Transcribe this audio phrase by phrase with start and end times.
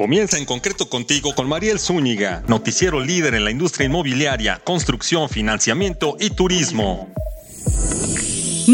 [0.00, 6.16] Comienza en concreto contigo con Mariel Zúñiga, noticiero líder en la industria inmobiliaria, construcción, financiamiento
[6.18, 7.12] y turismo.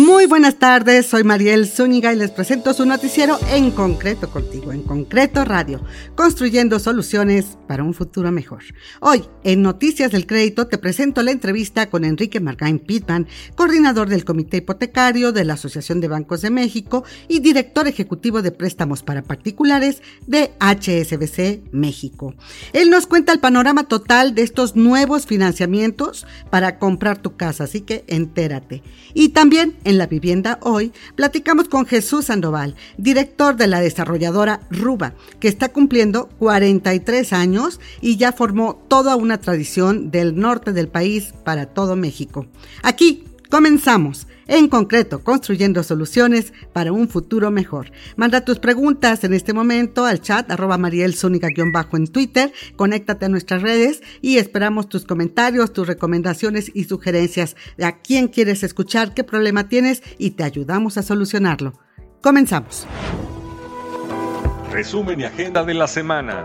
[0.06, 4.83] Muy buenas tardes, soy Mariel Zúñiga y les presento su noticiero en concreto contigo, en
[4.83, 5.80] concreto radio,
[6.15, 8.62] construyendo soluciones para un futuro mejor.
[9.01, 13.26] Hoy, en Noticias del Crédito, te presento la entrevista con Enrique Margain Pitman,
[13.56, 18.52] coordinador del Comité Hipotecario de la Asociación de Bancos de México y director ejecutivo de
[18.52, 22.37] préstamos para particulares de HSBC México.
[22.73, 27.80] Él nos cuenta el panorama total de estos nuevos financiamientos para comprar tu casa, así
[27.80, 28.84] que entérate.
[29.12, 35.14] Y también en la vivienda hoy, platicamos con Jesús Sandoval, director de la desarrolladora Ruba,
[35.41, 41.32] que está cumpliendo 43 años y ya formó toda una tradición del norte del país
[41.45, 42.46] para todo México.
[42.82, 47.91] Aquí Comenzamos, en concreto, construyendo soluciones para un futuro mejor.
[48.16, 50.78] Manda tus preguntas en este momento al chat arroba
[51.72, 57.56] bajo en Twitter, conéctate a nuestras redes y esperamos tus comentarios, tus recomendaciones y sugerencias
[57.77, 61.72] de a quién quieres escuchar, qué problema tienes y te ayudamos a solucionarlo.
[62.20, 62.86] Comenzamos.
[64.72, 66.44] Resumen y agenda de la semana.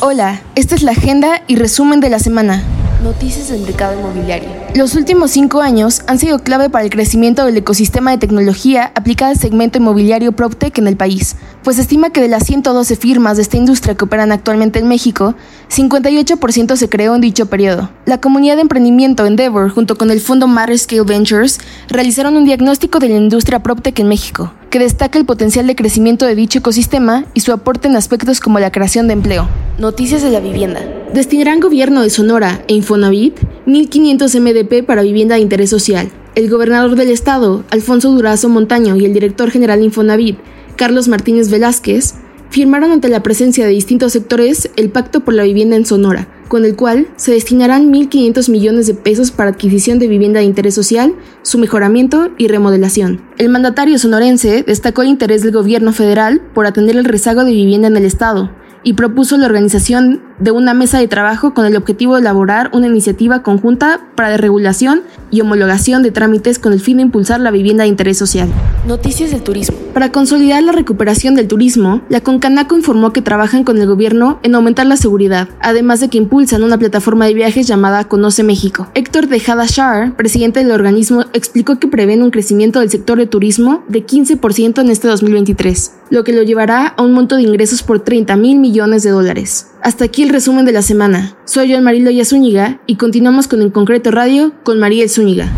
[0.00, 2.81] Hola, esta es la agenda y resumen de la semana.
[3.02, 4.48] Noticias del mercado inmobiliario.
[4.76, 9.32] Los últimos cinco años han sido clave para el crecimiento del ecosistema de tecnología aplicada
[9.32, 13.36] al segmento inmobiliario PropTech en el país, pues se estima que de las 112 firmas
[13.36, 15.34] de esta industria que operan actualmente en México,
[15.68, 17.90] 58% se creó en dicho periodo.
[18.06, 21.58] La comunidad de emprendimiento Endeavor, junto con el fondo Matter Scale Ventures,
[21.88, 26.24] realizaron un diagnóstico de la industria PropTech en México, que destaca el potencial de crecimiento
[26.24, 29.46] de dicho ecosistema y su aporte en aspectos como la creación de empleo.
[29.78, 30.80] Noticias de la vivienda.
[31.12, 36.10] Destinarán gobierno de Sonora e Infonavit 1.500 MDP para vivienda de interés social.
[36.34, 40.38] El gobernador del estado, Alfonso Durazo Montaño, y el director general Infonavit,
[40.76, 42.14] Carlos Martínez Velázquez,
[42.52, 46.66] firmaron ante la presencia de distintos sectores el Pacto por la Vivienda en Sonora, con
[46.66, 51.14] el cual se destinarán 1.500 millones de pesos para adquisición de vivienda de interés social,
[51.40, 53.22] su mejoramiento y remodelación.
[53.38, 57.88] El mandatario sonorense destacó el interés del gobierno federal por atender el rezago de vivienda
[57.88, 58.50] en el Estado,
[58.84, 62.88] y propuso la organización de una mesa de trabajo con el objetivo de elaborar una
[62.88, 67.52] iniciativa conjunta para la regulación y homologación de trámites con el fin de impulsar la
[67.52, 68.48] vivienda de interés social.
[68.86, 69.76] Noticias del turismo.
[69.94, 74.56] Para consolidar la recuperación del turismo, la Concanaco informó que trabajan con el gobierno en
[74.56, 78.88] aumentar la seguridad, además de que impulsan una plataforma de viajes llamada Conoce México.
[78.94, 83.84] Héctor Tejada Shar, presidente del organismo, explicó que prevén un crecimiento del sector de turismo
[83.86, 88.00] de 15% en este 2023, lo que lo llevará a un monto de ingresos por
[88.00, 89.68] 30 mil millones de dólares.
[89.82, 91.36] Hasta aquí el resumen de la semana.
[91.44, 95.48] Soy yo, Marilo Zúñiga, y continuamos con En Concreto Radio con María Zúñiga.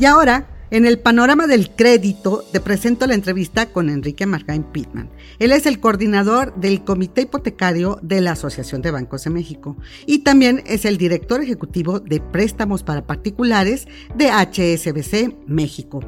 [0.00, 5.10] Y ahora en el panorama del crédito, te presento la entrevista con Enrique Margain Pitman.
[5.38, 10.18] Él es el coordinador del Comité Hipotecario de la Asociación de Bancos de México y
[10.18, 16.00] también es el director ejecutivo de préstamos para particulares de HSBC México.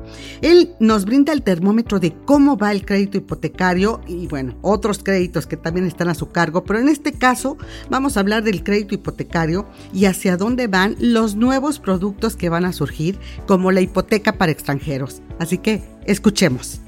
[0.43, 5.47] Él nos brinda el termómetro de cómo va el crédito hipotecario y, bueno, otros créditos
[5.47, 7.57] que también están a su cargo, pero en este caso
[7.89, 12.67] vamos a hablar del crédito hipotecario y hacia dónde van los nuevos productos que van
[12.67, 15.23] a surgir, como la hipoteca para extranjeros.
[15.39, 16.81] Así que escuchemos.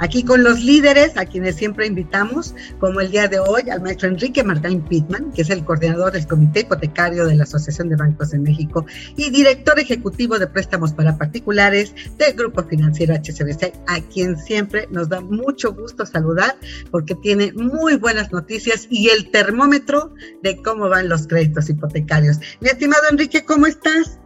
[0.00, 4.08] Aquí con los líderes, a quienes siempre invitamos, como el día de hoy, al maestro
[4.08, 8.30] Enrique Martín Pittman, que es el coordinador del Comité Hipotecario de la Asociación de Bancos
[8.30, 14.38] de México y director ejecutivo de préstamos para particulares del Grupo Financiero HCBC, a quien
[14.38, 16.56] siempre nos da mucho gusto saludar
[16.92, 22.38] porque tiene muy buenas noticias y el termómetro de cómo van los créditos hipotecarios.
[22.60, 24.20] Mi estimado Enrique, ¿cómo estás?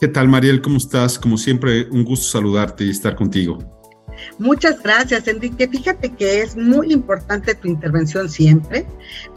[0.00, 0.62] ¿Qué tal, Mariel?
[0.62, 1.18] ¿Cómo estás?
[1.18, 3.58] Como siempre, un gusto saludarte y estar contigo.
[4.38, 5.68] Muchas gracias, Enrique.
[5.68, 8.86] Fíjate que es muy importante tu intervención siempre,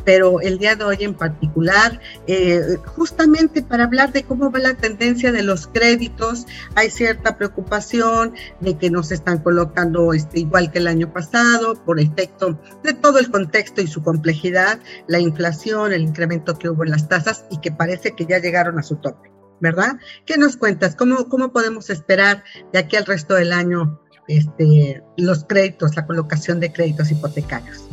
[0.06, 4.74] pero el día de hoy en particular, eh, justamente para hablar de cómo va la
[4.74, 10.80] tendencia de los créditos, hay cierta preocupación de que nos están colocando este, igual que
[10.80, 16.04] el año pasado por efecto de todo el contexto y su complejidad, la inflación, el
[16.04, 19.33] incremento que hubo en las tasas y que parece que ya llegaron a su tope.
[19.64, 19.98] ¿Verdad?
[20.26, 20.96] ¿Qué nos cuentas?
[20.96, 22.44] ¿Cómo, cómo podemos esperar
[22.74, 27.90] de aquí al resto del año este, los créditos, la colocación de créditos hipotecarios?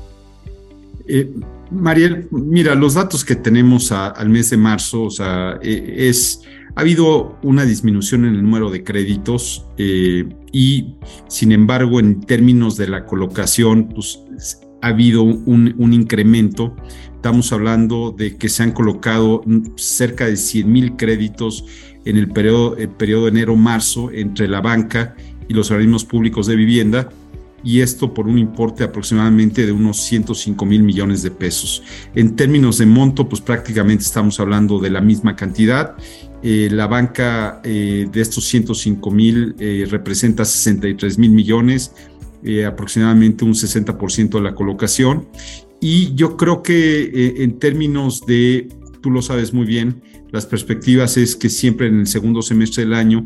[1.06, 1.32] Eh,
[1.70, 6.42] Mariel, mira, los datos que tenemos al mes de marzo, o sea, eh, es,
[6.74, 10.96] ha habido una disminución en el número de créditos eh, y,
[11.28, 14.18] sin embargo, en términos de la colocación, pues
[14.82, 16.76] ha habido un, un incremento
[17.20, 19.44] Estamos hablando de que se han colocado
[19.76, 21.66] cerca de 100 mil créditos
[22.06, 25.14] en el periodo, periodo enero-marzo entre la banca
[25.46, 27.10] y los organismos públicos de vivienda.
[27.62, 31.82] y esto por un importe aproximadamente de unos 105 mil millones de pesos.
[32.14, 35.94] En términos de monto, pues prácticamente estamos hablando de la misma cantidad.
[36.42, 41.92] Eh, la banca eh, de estos 105 mil eh, representa 63 mil millones,
[42.66, 45.28] aproximadamente un 60% de la colocación.
[45.80, 48.68] Y yo creo que en términos de,
[49.00, 52.94] tú lo sabes muy bien, las perspectivas es que siempre en el segundo semestre del
[52.94, 53.24] año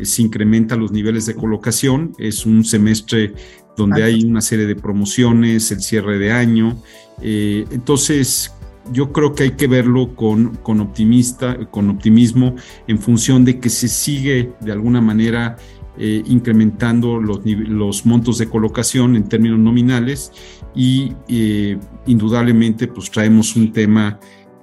[0.00, 2.12] se incrementan los niveles de colocación.
[2.18, 3.34] Es un semestre
[3.76, 6.80] donde hay una serie de promociones, el cierre de año.
[7.20, 8.52] Eh, entonces,
[8.92, 12.54] yo creo que hay que verlo con, con, optimista, con optimismo
[12.86, 15.56] en función de que se sigue de alguna manera
[15.98, 20.32] eh, incrementando los, los, montos de colocación en términos nominales
[20.74, 24.18] y eh, indudablemente pues traemos un tema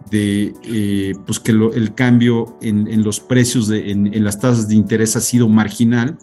[0.09, 5.15] de pues que el cambio en, en los precios en, en, las tasas de interés
[5.15, 6.17] ha sido marginal.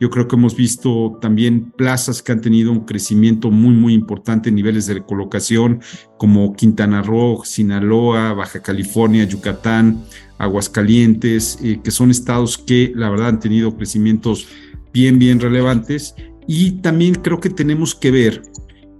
[0.00, 4.48] Yo creo que hemos visto también plazas que han tenido un crecimiento muy, muy importante
[4.48, 5.80] en niveles de colocación,
[6.18, 10.04] como Quintana Roo, Sinaloa, Baja California, Yucatán,
[10.38, 14.46] Aguascalientes, eh, que son estados que la verdad han tenido crecimientos
[14.92, 16.14] bien, bien relevantes.
[16.46, 18.42] Y también creo que tenemos que ver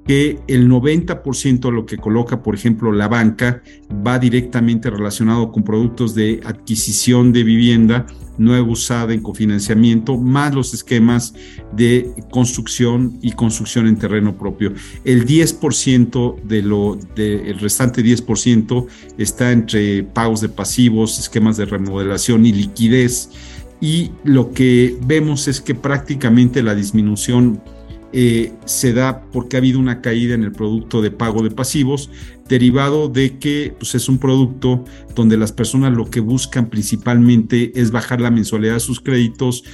[0.09, 3.63] que el 90% de lo que coloca, por ejemplo, la banca
[4.07, 8.07] va directamente relacionado con productos de adquisición de vivienda
[8.39, 11.35] nueva usada en cofinanciamiento, más los esquemas
[11.73, 14.73] de construcción y construcción en terreno propio.
[15.05, 18.87] El 10% de lo, del restante 10%
[19.19, 23.29] está entre pagos de pasivos, esquemas de remodelación y liquidez.
[23.79, 27.61] Y lo que vemos es que prácticamente la disminución
[28.13, 32.11] eh, se da porque ha habido una caída en el producto de pago de pasivos,
[32.49, 34.85] derivado de que pues, es un producto
[35.15, 39.65] donde las personas lo que buscan principalmente es bajar la mensualidad de sus créditos,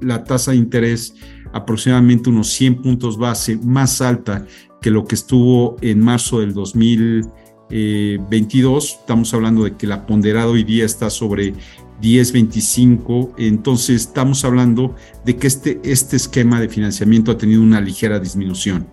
[0.00, 1.14] la tasa de interés
[1.52, 4.46] aproximadamente unos 100 puntos base más alta
[4.80, 8.98] que lo que estuvo en marzo del 2022.
[9.00, 11.54] Estamos hablando de que la ponderada hoy día está sobre
[12.02, 13.34] 10, 25.
[13.38, 14.94] Entonces estamos hablando
[15.24, 18.86] de que este, este esquema de financiamiento ha tenido una ligera disminución.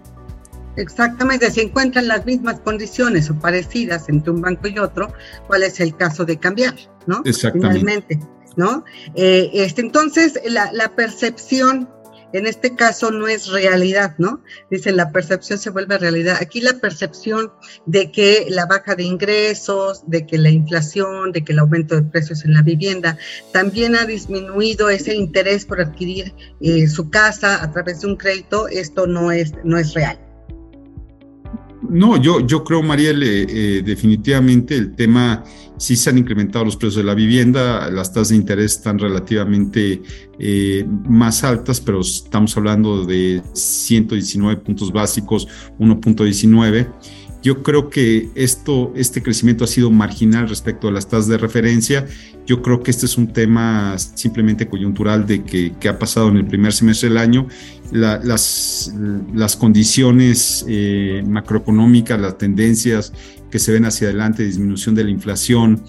[0.78, 5.12] Exactamente, si encuentran las mismas condiciones o parecidas entre un banco y otro,
[5.48, 6.76] ¿cuál es el caso de cambiar?
[7.06, 7.22] ¿no?
[7.26, 7.80] Exactamente.
[7.80, 8.20] Finalmente,
[8.56, 8.86] ¿no?
[9.16, 11.90] Eh, este, entonces, la, la percepción
[12.34, 14.44] en este caso no es realidad, ¿no?
[14.70, 16.38] Dicen la percepción se vuelve realidad.
[16.40, 17.52] Aquí la percepción
[17.86, 22.04] de que la baja de ingresos, de que la inflación, de que el aumento de
[22.04, 23.18] precios en la vivienda
[23.52, 28.68] también ha disminuido ese interés por adquirir eh, su casa a través de un crédito,
[28.68, 30.29] esto no es, no es real.
[31.90, 35.44] No, yo, yo creo, Mariel, eh, eh, definitivamente el tema,
[35.78, 40.04] sí se han incrementado los precios de la vivienda, las tasas de interés están relativamente
[40.38, 45.48] eh, más altas, pero estamos hablando de 119 puntos básicos,
[45.80, 46.88] 1.19
[47.42, 52.06] yo creo que esto, este crecimiento ha sido marginal respecto a las tasas de referencia.
[52.46, 56.46] Yo creo que este es un tema simplemente coyuntural de que, ha pasado en el
[56.46, 57.48] primer semestre del año.
[57.92, 58.94] las,
[59.34, 63.14] las condiciones eh, macroeconómicas, las tendencias
[63.50, 65.84] que se ven hacia adelante, disminución de la inflación,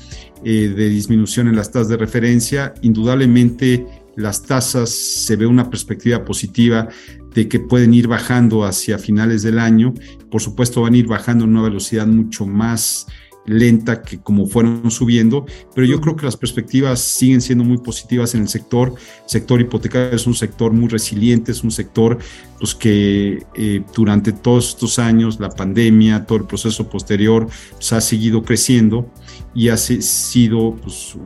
[0.45, 3.87] eh, de disminución en las tasas de referencia, indudablemente
[4.17, 6.89] las tasas se ve una perspectiva positiva
[7.35, 9.95] de que pueden ir bajando hacia finales del año.
[10.31, 13.07] Por supuesto, van a ir bajando en una velocidad mucho más
[13.47, 18.35] lenta que como fueron subiendo, pero yo creo que las perspectivas siguen siendo muy positivas
[18.35, 18.95] en el sector.
[19.25, 22.19] El sector hipotecario es un sector muy resiliente, es un sector
[22.59, 28.01] pues, que eh, durante todos estos años, la pandemia, todo el proceso posterior, pues, ha
[28.01, 29.11] seguido creciendo
[29.55, 31.17] y ha sido pues,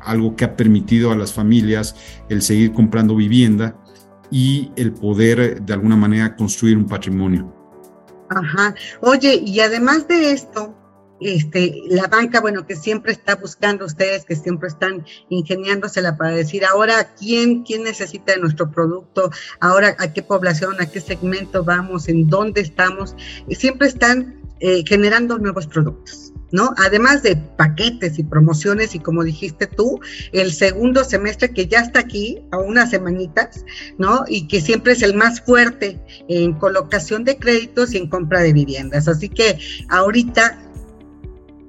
[0.00, 1.94] algo que ha permitido a las familias
[2.28, 3.76] el seguir comprando vivienda
[4.32, 7.54] y el poder de alguna manera construir un patrimonio.
[8.30, 8.74] Ajá.
[9.02, 10.74] Oye, y además de esto,
[11.20, 16.64] este, la banca, bueno, que siempre está buscando ustedes, que siempre están ingeniándosela para decir
[16.64, 22.08] ahora quién, quién necesita de nuestro producto, ahora a qué población, a qué segmento vamos,
[22.08, 23.14] en dónde estamos,
[23.46, 26.32] y siempre están eh, generando nuevos productos.
[26.52, 26.72] ¿no?
[26.76, 29.98] Además de paquetes y promociones y como dijiste tú,
[30.32, 33.64] el segundo semestre que ya está aquí a unas semanitas,
[33.98, 34.24] ¿no?
[34.28, 38.52] Y que siempre es el más fuerte en colocación de créditos y en compra de
[38.52, 39.08] viviendas.
[39.08, 40.62] Así que ahorita,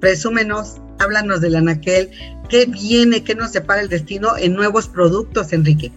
[0.00, 2.10] presúmenos, háblanos del Anaquel,
[2.48, 5.90] ¿qué viene, qué nos separa el destino en nuevos productos, Enrique?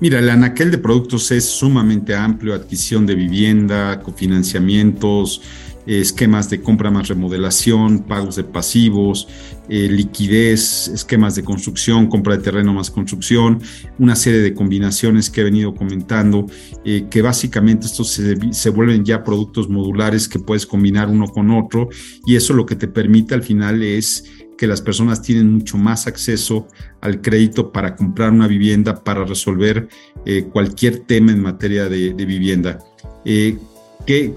[0.00, 5.42] Mira, el anaquel de productos es sumamente amplio, adquisición de vivienda, cofinanciamientos,
[5.86, 9.28] esquemas de compra más remodelación, pagos de pasivos,
[9.68, 13.60] eh, liquidez, esquemas de construcción, compra de terreno más construcción,
[13.98, 16.46] una serie de combinaciones que he venido comentando,
[16.84, 21.88] eh, que básicamente estos se, vuelven ya productos modulares que puedes combinar uno con otro
[22.26, 24.24] y eso lo que te permite al final es
[24.58, 26.68] que las personas tienen mucho más acceso
[27.00, 29.88] al crédito para comprar una vivienda, para resolver
[30.26, 32.78] eh, cualquier tema en materia de, vivienda.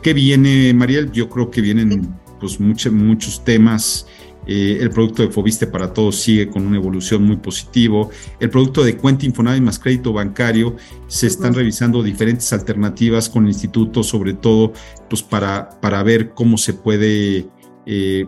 [0.02, 1.12] ¿Qué, viene, Mariel?
[1.12, 4.08] Yo creo que vienen pues, muchos temas.
[4.46, 8.10] Eh, el producto de Fobiste para todos sigue con una evolución muy positivo.
[8.40, 10.76] El producto de cuenta Infonavit más crédito bancario
[11.08, 14.74] se están revisando diferentes alternativas con el instituto, sobre todo
[15.10, 17.48] pues para, para ver cómo se puede
[17.86, 18.26] eh,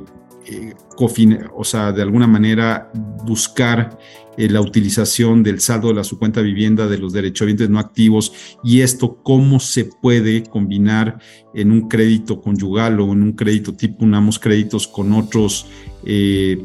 [1.53, 2.91] o sea, de alguna manera
[3.25, 3.97] buscar
[4.37, 8.33] eh, la utilización del saldo de la su cuenta vivienda de los derechohabientes no activos
[8.63, 11.19] y esto cómo se puede combinar
[11.53, 15.67] en un crédito conyugal o en un crédito tipo unamos créditos con otros
[16.05, 16.61] eh,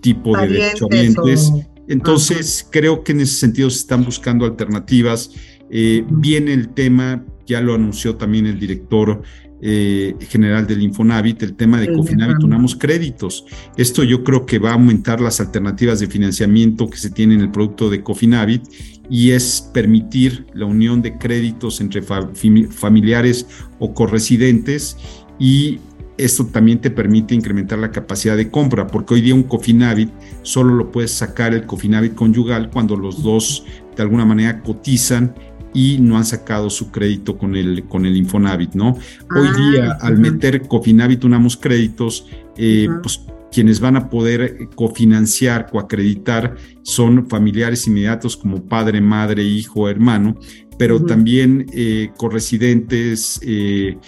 [0.00, 1.52] tipos de derechohabientes.
[1.88, 5.30] Entonces, creo que en ese sentido se están buscando alternativas.
[5.68, 9.22] viene el tema, ya lo anunció también el director
[9.64, 13.46] eh, general del Infonavit, el tema de Cofinavit unamos créditos.
[13.76, 17.44] Esto yo creo que va a aumentar las alternativas de financiamiento que se tienen en
[17.44, 18.64] el producto de Cofinavit
[19.08, 23.46] y es permitir la unión de créditos entre familiares
[23.78, 24.96] o corresidentes
[25.38, 25.78] y
[26.18, 30.10] esto también te permite incrementar la capacidad de compra, porque hoy día un Cofinavit
[30.42, 33.64] solo lo puedes sacar el Cofinavit conyugal cuando los dos
[33.96, 35.34] de alguna manera cotizan
[35.74, 38.96] y no han sacado su crédito con el, con el Infonavit, ¿no?
[39.34, 42.26] Hoy ah, día, al meter Cofinavit unamos créditos,
[42.56, 49.88] eh, pues quienes van a poder cofinanciar, coacreditar, son familiares inmediatos como padre, madre, hijo,
[49.88, 50.36] hermano,
[50.78, 53.98] pero también eh, corresidentes, eh,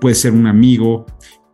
[0.00, 1.06] puede ser un amigo,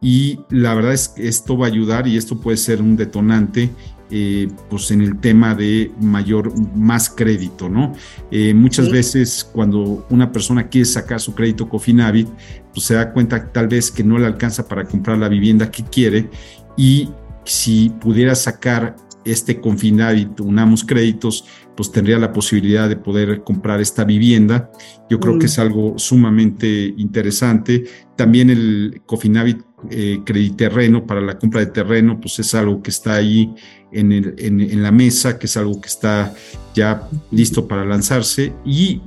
[0.02, 3.71] y la verdad es que esto va a ayudar y esto puede ser un detonante
[4.14, 7.95] eh, pues en el tema de mayor, más crédito, ¿no?
[8.31, 12.28] Eh, muchas veces cuando una persona quiere sacar su crédito Cofinavit,
[12.75, 15.83] pues se da cuenta tal vez que no le alcanza para comprar la vivienda que
[15.83, 16.28] quiere
[16.76, 17.09] y
[17.45, 24.04] si pudiera sacar este Confinavit, unamos créditos, pues tendría la posibilidad de poder comprar esta
[24.04, 24.70] vivienda.
[25.08, 27.84] Yo creo que es algo sumamente interesante.
[28.16, 33.14] También el Cofinavit eh, Crediterreno para la compra de terreno, pues es algo que está
[33.14, 33.54] ahí
[33.90, 36.34] en, el, en, la mesa, que es algo que está
[36.74, 38.52] ya listo para lanzarse.
[38.64, 39.00] Y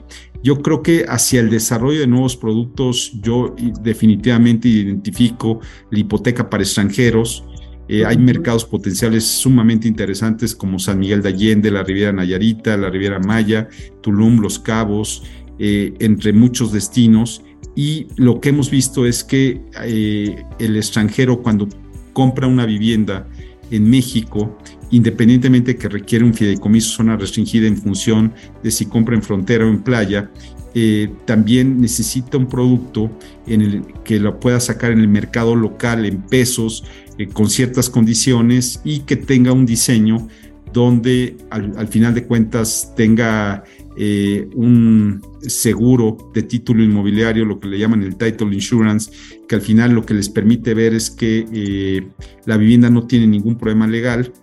[0.44, 6.64] yo creo que hacia el desarrollo de nuevos productos, yo definitivamente identifico la hipoteca para
[6.64, 7.44] extranjeros.
[7.88, 12.90] Eh, hay mercados potenciales sumamente interesantes como San Miguel de Allende, la Riviera Nayarita, la
[12.90, 13.70] Riviera Maya,
[14.02, 15.24] Tulum, Los Cabos,
[15.60, 17.44] eh, entre muchos destinos.
[17.76, 21.68] Y lo que hemos visto es que eh, el extranjero cuando
[22.14, 23.28] compra una vivienda
[23.72, 24.58] en México,
[24.92, 29.70] independientemente que requiere un fideicomiso zona restringida en función de si compra en frontera o
[29.70, 30.32] en playa,
[30.78, 33.10] eh, también necesita un producto
[33.48, 36.84] en el que lo pueda sacar en el mercado local en pesos,
[37.18, 40.28] eh, con ciertas condiciones y que tenga un diseño
[40.74, 43.64] donde al final de cuentas tenga
[43.96, 49.10] eh, un seguro de título inmobiliario, lo que le llaman el title insurance,
[49.48, 52.12] que al final lo que les permite ver es que
[52.46, 54.34] la vivienda no tiene ningún problema legal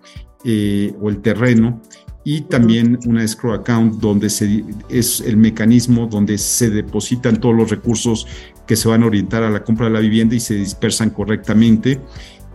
[0.42, 1.82] o el terreno
[2.24, 7.70] y también una escrow account donde se, es el mecanismo donde se depositan todos los
[7.70, 8.26] recursos
[8.66, 12.00] que se van a orientar a la compra de la vivienda y se dispersan correctamente.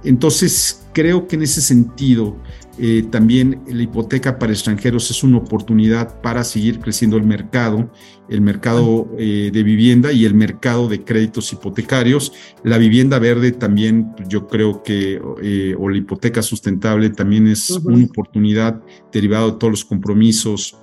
[0.03, 2.37] Entonces, creo que en ese sentido
[2.79, 7.91] eh, también la hipoteca para extranjeros es una oportunidad para seguir creciendo el mercado,
[8.29, 12.33] el mercado eh, de vivienda y el mercado de créditos hipotecarios.
[12.63, 18.05] La vivienda verde también, yo creo que, eh, o la hipoteca sustentable también es una
[18.05, 18.81] oportunidad
[19.11, 20.77] derivada de todos los compromisos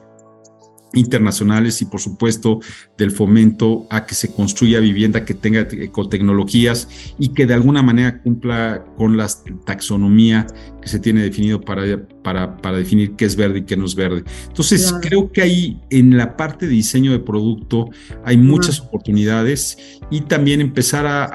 [0.95, 2.61] internacionales y por supuesto
[2.97, 8.23] del fomento a que se construya vivienda que tenga ecotecnologías y que de alguna manera
[8.23, 9.29] cumpla con la
[9.67, 10.47] taxonomía
[10.85, 11.83] que se tiene definido para,
[12.23, 14.23] para, para definir qué es verde y qué no es verde.
[14.47, 17.89] Entonces creo que ahí en la parte de diseño de producto
[18.23, 19.79] hay muchas oportunidades
[20.11, 21.27] y también empezar a,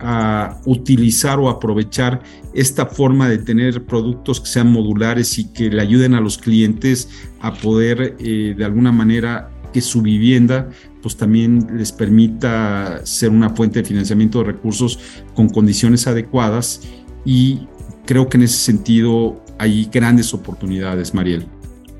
[0.00, 2.22] a utilizar o aprovechar
[2.54, 7.08] esta forma de tener productos que sean modulares y que le ayuden a los clientes
[7.40, 10.70] a poder eh, de alguna manera que su vivienda
[11.02, 14.98] pues también les permita ser una fuente de financiamiento de recursos
[15.34, 16.80] con condiciones adecuadas
[17.24, 17.66] y
[18.04, 21.46] creo que en ese sentido hay grandes oportunidades, Mariel.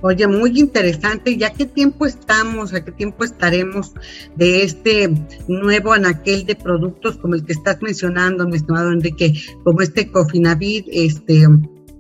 [0.07, 1.35] Oye, muy interesante.
[1.39, 3.95] ¿Ya qué tiempo estamos, a qué tiempo estaremos
[4.37, 5.11] de este
[5.49, 9.33] nuevo anaquel de productos como el que estás mencionando, mi estimado Enrique,
[9.63, 11.47] como este Cofinavid, este,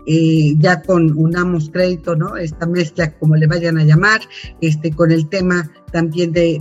[0.06, 2.36] eh, ya con Unamos Crédito, ¿no?
[2.36, 4.20] Esta mezcla, como le vayan a llamar,
[4.60, 6.60] este, con el tema también de,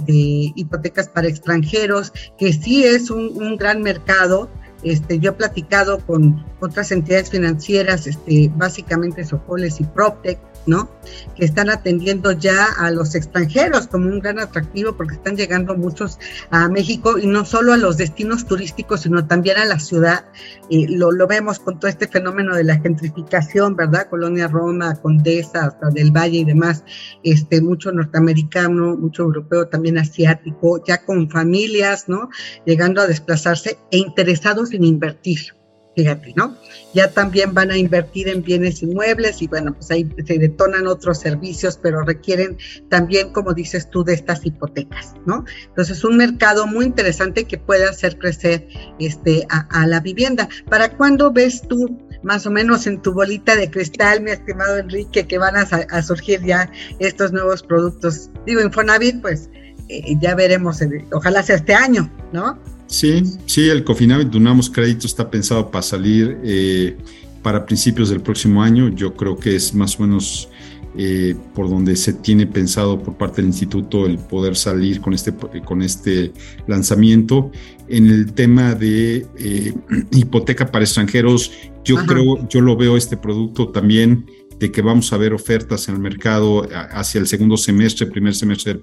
[0.55, 4.50] hipotecas para extranjeros, que sí es un gran mercado.
[4.83, 10.89] Este, yo he platicado con otras entidades financieras, este, básicamente Sofoles y Proptech, ¿no?
[11.36, 16.20] Que están atendiendo ya a los extranjeros como un gran atractivo porque están llegando muchos
[16.50, 20.25] a México y no solo a los destinos turísticos, sino también a la ciudad.
[20.70, 24.08] lo, lo, vemos con todo este fenómeno de la gentrificación, ¿verdad?
[24.10, 26.84] Colonia Roma, Condesa, hasta del Valle y demás,
[27.24, 32.29] este, mucho norteamericano, mucho europeo, también asiático, ya con familias, ¿no?
[32.65, 35.53] Llegando a desplazarse e interesados en invertir
[35.95, 36.55] fíjate, ¿no?
[36.93, 41.19] Ya también van a invertir en bienes inmuebles y bueno, pues ahí se detonan otros
[41.19, 42.57] servicios, pero requieren
[42.89, 45.45] también, como dices tú, de estas hipotecas, ¿no?
[45.67, 48.67] Entonces, un mercado muy interesante que puede hacer crecer
[49.00, 50.50] este, a, la vivienda.
[50.69, 55.27] ¿Para cuándo ves tú, más o menos en tu bolita de cristal, mi estimado Enrique,
[55.27, 58.29] que van a, surgir ya estos nuevos productos?
[58.45, 59.50] Digo, Infonavit, pues
[59.89, 60.79] eh, ya veremos,
[61.12, 62.57] ojalá sea este año, ¿no?
[62.93, 66.95] Sí, sí, el Cofinavit Dunamos Crédito está pensado para salir eh,
[67.41, 68.89] para principios del próximo año.
[68.89, 70.47] Yo creo que es más o menos
[70.95, 75.33] eh, por donde se tiene pensado por parte del instituto el poder salir con este,
[75.65, 76.33] con este
[76.67, 77.50] lanzamiento.
[77.88, 79.73] En el tema de eh,
[80.12, 81.51] hipoteca para extranjeros,
[81.83, 84.27] yo creo, yo lo veo este producto también
[84.63, 88.74] de que vamos a ver ofertas en el mercado hacia el segundo semestre, primer semestre
[88.74, 88.82] del,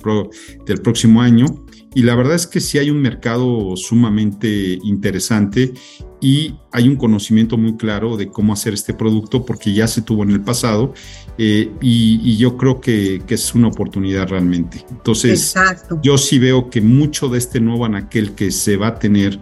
[0.67, 1.47] del próximo año.
[1.95, 5.73] Y la verdad es que sí hay un mercado sumamente interesante
[6.21, 10.23] y hay un conocimiento muy claro de cómo hacer este producto porque ya se tuvo
[10.23, 10.93] en el pasado
[11.39, 14.85] eh, y, yo creo que, es una oportunidad realmente.
[14.91, 15.55] Entonces,
[16.03, 19.41] yo sí veo que mucho de este nuevo anaquel que se va a tener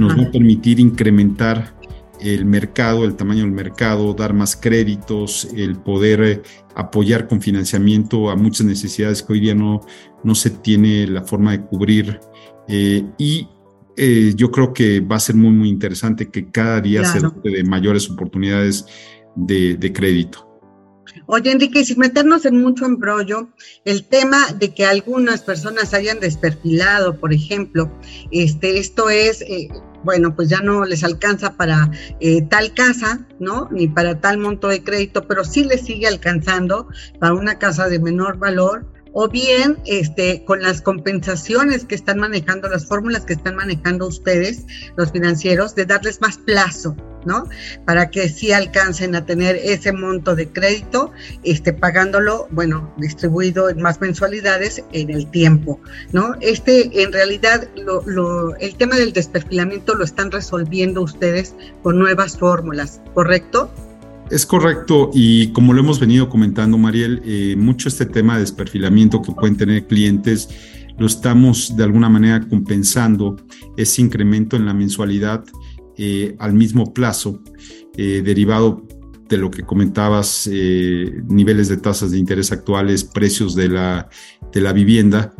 [0.00, 1.75] nos va a permitir incrementar
[2.26, 6.42] el mercado, el tamaño del mercado, dar más créditos, el poder eh,
[6.74, 9.80] apoyar con financiamiento a muchas necesidades que hoy día no,
[10.24, 12.20] no se tiene la forma de cubrir.
[12.68, 13.48] Eh, y
[13.96, 17.64] eh, yo creo que va a ser muy, muy interesante que cada día se de
[17.64, 18.86] mayores oportunidades
[19.34, 20.46] de, de crédito.
[21.26, 23.48] Oye, Enrique, sin meternos en mucho embrollo,
[23.84, 27.90] el tema de que algunas personas hayan desperfilado, por ejemplo,
[28.30, 29.68] este, esto es, eh,
[30.06, 31.90] bueno, pues ya no les alcanza para
[32.20, 33.68] eh, tal casa, ¿no?
[33.72, 36.88] Ni para tal monto de crédito, pero sí les sigue alcanzando
[37.18, 38.86] para una casa de menor valor
[39.18, 44.66] o bien este, con las compensaciones que están manejando, las fórmulas que están manejando ustedes,
[44.94, 47.48] los financieros, de darles más plazo, ¿no?
[47.86, 51.12] Para que sí alcancen a tener ese monto de crédito,
[51.44, 55.80] este, pagándolo, bueno, distribuido en más mensualidades en el tiempo,
[56.12, 56.34] ¿no?
[56.42, 63.00] Este, en realidad, lo, el tema del desperfilamiento lo están resolviendo ustedes con nuevas fórmulas,
[63.14, 63.72] ¿correcto?
[64.30, 69.22] Es correcto y como lo hemos venido comentando, Mariel, eh, mucho este tema de desperfilamiento
[69.22, 70.48] que pueden tener clientes
[70.98, 73.36] lo estamos de alguna manera compensando
[73.76, 75.44] ese incremento en la mensualidad
[75.96, 77.40] eh, al mismo plazo,
[77.96, 78.82] eh, derivado
[79.28, 84.08] de lo que comentabas, niveles de tasas de interés actuales, precios de la,
[84.52, 85.34] de la vivienda,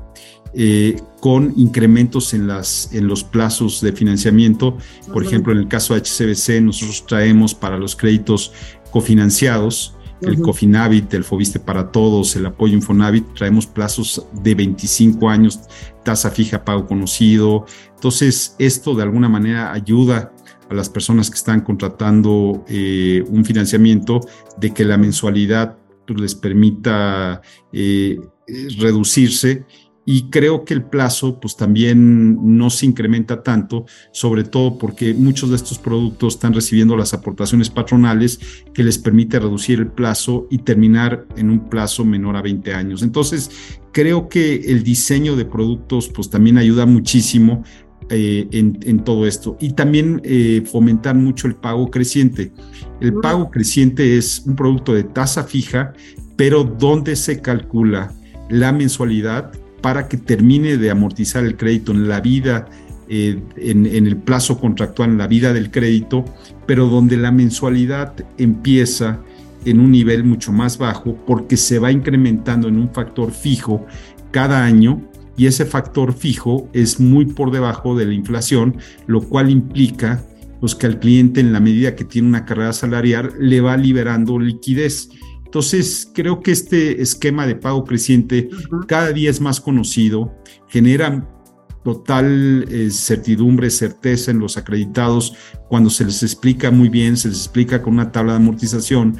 [1.21, 4.79] con incrementos en, las, en los plazos de financiamiento.
[5.13, 8.53] Por ejemplo, en el caso de HCBC, nosotros traemos para los créditos
[8.91, 15.61] cofinanciados, el Cofinavit, el Fobiste para Todos, el apoyo Infonavit, traemos plazos de 25 años,
[16.05, 17.67] tasa fija, pago conocido.
[17.95, 20.33] Entonces, esto de alguna manera ayuda
[20.71, 24.21] a las personas que están contratando eh, un financiamiento
[24.59, 25.77] de que la mensualidad
[26.09, 27.43] les permita
[27.73, 28.19] eh,
[28.79, 29.67] reducirse
[30.09, 35.51] y creo que el plazo pues también no se incrementa tanto, sobre todo porque muchos
[35.51, 38.39] de estos productos están recibiendo las aportaciones patronales
[38.73, 43.03] que les permite reducir el plazo y terminar en un plazo menor a 20 años.
[43.03, 43.51] Entonces,
[43.91, 47.65] creo que el diseño de productos pues también ayuda muchísimo
[48.09, 49.57] eh, en, todo esto.
[49.59, 52.53] Y también eh, fomentar mucho el pago creciente.
[53.01, 55.95] El pago creciente es un producto de tasa fija,
[56.37, 58.13] pero donde se calcula
[58.49, 59.51] la mensualidad
[59.87, 62.67] para que termine de amortizar el crédito en la vida,
[63.09, 66.25] eh, en, el plazo contractual, en la vida del crédito,
[66.67, 69.21] pero donde la mensualidad empieza
[69.65, 73.87] en un nivel mucho más bajo porque se va incrementando en un factor fijo
[74.33, 75.01] cada año
[75.37, 80.25] y ese factor fijo es muy por debajo de la inflación, lo cual implica
[80.59, 84.37] pues, que al cliente en la medida que tiene una carrera salarial le va liberando
[84.41, 85.11] liquidez
[85.57, 88.51] Entonces, creo que este esquema de pago creciente
[88.87, 90.37] cada día es más conocido,
[90.69, 91.27] genera
[91.83, 95.35] total eh, certidumbre, certeza en los acreditados
[95.71, 99.17] cuando se les explica muy bien, se les explica con una tabla de amortización,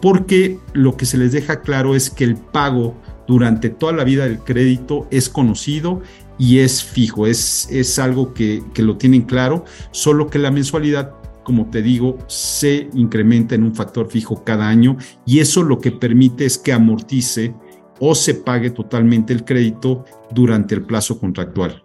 [0.00, 4.26] porque lo que se les deja claro es que el pago durante toda la vida
[4.26, 6.02] del crédito es conocido
[6.38, 11.19] y es fijo, es, es algo que, que lo tienen claro, solo que la mensualidad
[11.50, 15.90] como te digo, se incrementa en un factor fijo cada año y eso lo que
[15.90, 17.52] permite es que amortice
[17.98, 21.84] o se pague totalmente el crédito durante el plazo contractual.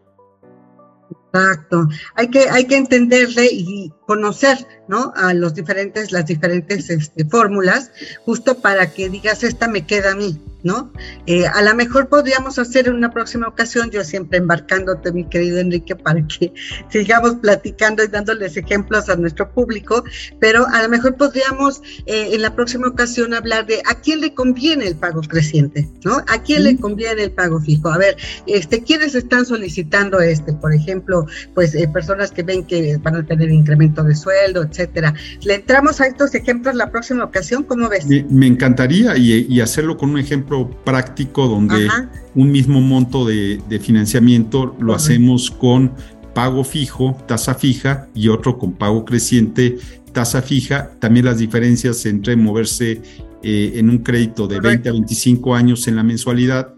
[1.34, 1.88] Exacto.
[2.14, 5.14] Hay que, hay que entenderle y conocer, ¿no?
[5.16, 7.92] A los diferentes, las diferentes este, fórmulas,
[8.24, 10.92] justo para que digas, esta me queda a mí, ¿no?
[11.26, 15.60] Eh, a lo mejor podríamos hacer en una próxima ocasión, yo siempre embarcándote, mi querido
[15.60, 16.54] Enrique, para que
[16.90, 20.04] sigamos platicando y dándoles ejemplos a nuestro público,
[20.40, 24.34] pero a lo mejor podríamos eh, en la próxima ocasión hablar de a quién le
[24.34, 26.18] conviene el pago creciente, ¿no?
[26.28, 27.90] ¿A quién le conviene el pago fijo?
[27.90, 30.54] A ver, este, ¿quiénes están solicitando este?
[30.54, 35.14] Por ejemplo, pues eh, personas que ven que van a tener incremento de sueldo, etcétera.
[35.44, 37.64] ¿Le entramos a estos ejemplos la próxima ocasión?
[37.64, 38.06] ¿Cómo ves?
[38.30, 41.88] Me, encantaría y hacerlo con un ejemplo práctico donde
[42.36, 45.94] un mismo monto de, financiamiento lo hacemos con
[46.34, 49.78] pago fijo, tasa fija y otro con pago creciente,
[50.12, 50.92] tasa fija.
[51.00, 53.02] También las diferencias entre moverse
[53.42, 56.76] eh, en un crédito de 20 a 25 años en la mensualidad,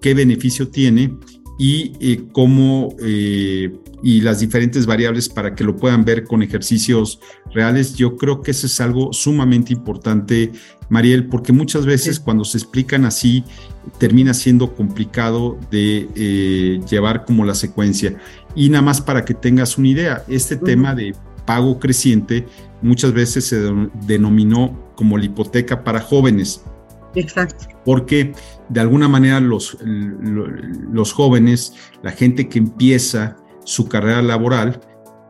[0.00, 1.16] qué beneficio tiene
[1.58, 3.72] y eh, cómo eh,
[4.02, 7.20] y las diferentes variables para que lo puedan ver con ejercicios
[7.52, 7.94] reales.
[7.94, 10.52] Yo creo que eso es algo sumamente importante,
[10.88, 13.44] Mariel, porque muchas veces cuando se explican así
[13.98, 18.16] termina siendo complicado de eh, llevar como la secuencia.
[18.54, 21.14] Y nada más para que tengas una idea, este tema de
[21.46, 22.46] pago creciente
[22.82, 23.60] muchas veces se
[24.06, 26.64] denominó como la hipoteca para jóvenes.
[27.14, 27.66] Exacto.
[27.84, 28.32] Porque
[28.68, 34.80] de alguna manera los, los jóvenes, la gente que empieza su carrera laboral,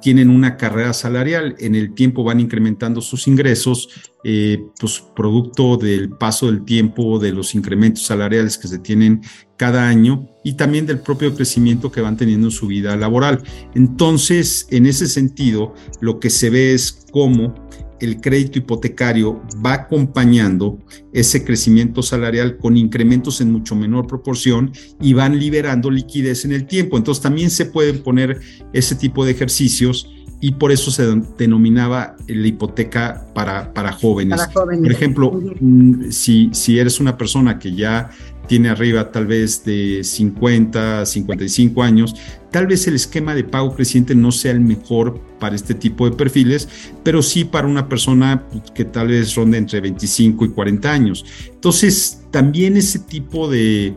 [0.00, 3.88] tienen una carrera salarial, en el tiempo van incrementando sus ingresos,
[4.24, 9.20] eh, pues producto del paso del tiempo, de los incrementos salariales que se tienen
[9.56, 13.42] cada año y también del propio crecimiento que van teniendo en su vida laboral.
[13.74, 17.54] Entonces, en ese sentido, lo que se ve es cómo
[18.00, 20.78] el crédito hipotecario va acompañando
[21.12, 26.66] ese crecimiento salarial con incrementos en mucho menor proporción y van liberando liquidez en el
[26.66, 26.96] tiempo.
[26.96, 28.40] Entonces también se pueden poner
[28.72, 30.08] ese tipo de ejercicios
[30.40, 31.04] y por eso se
[31.36, 34.40] denominaba la hipoteca para, para, jóvenes.
[34.54, 38.10] Por ejemplo, mm, si, si eres una persona que ya
[38.50, 42.16] tiene arriba tal vez de 50, 55 años,
[42.50, 46.16] tal vez el esquema de pago creciente no sea el mejor para este tipo de
[46.16, 46.68] perfiles,
[47.04, 51.24] pero sí para una persona que tal vez ronde entre 25 y 40 años.
[51.46, 53.94] Entonces, también ese tipo de,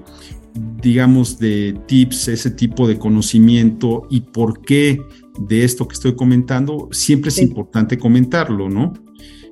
[0.84, 5.02] digamos, de tips, ese tipo de conocimiento y por qué
[5.40, 8.94] de esto que estoy comentando, siempre es importante comentarlo, ¿no?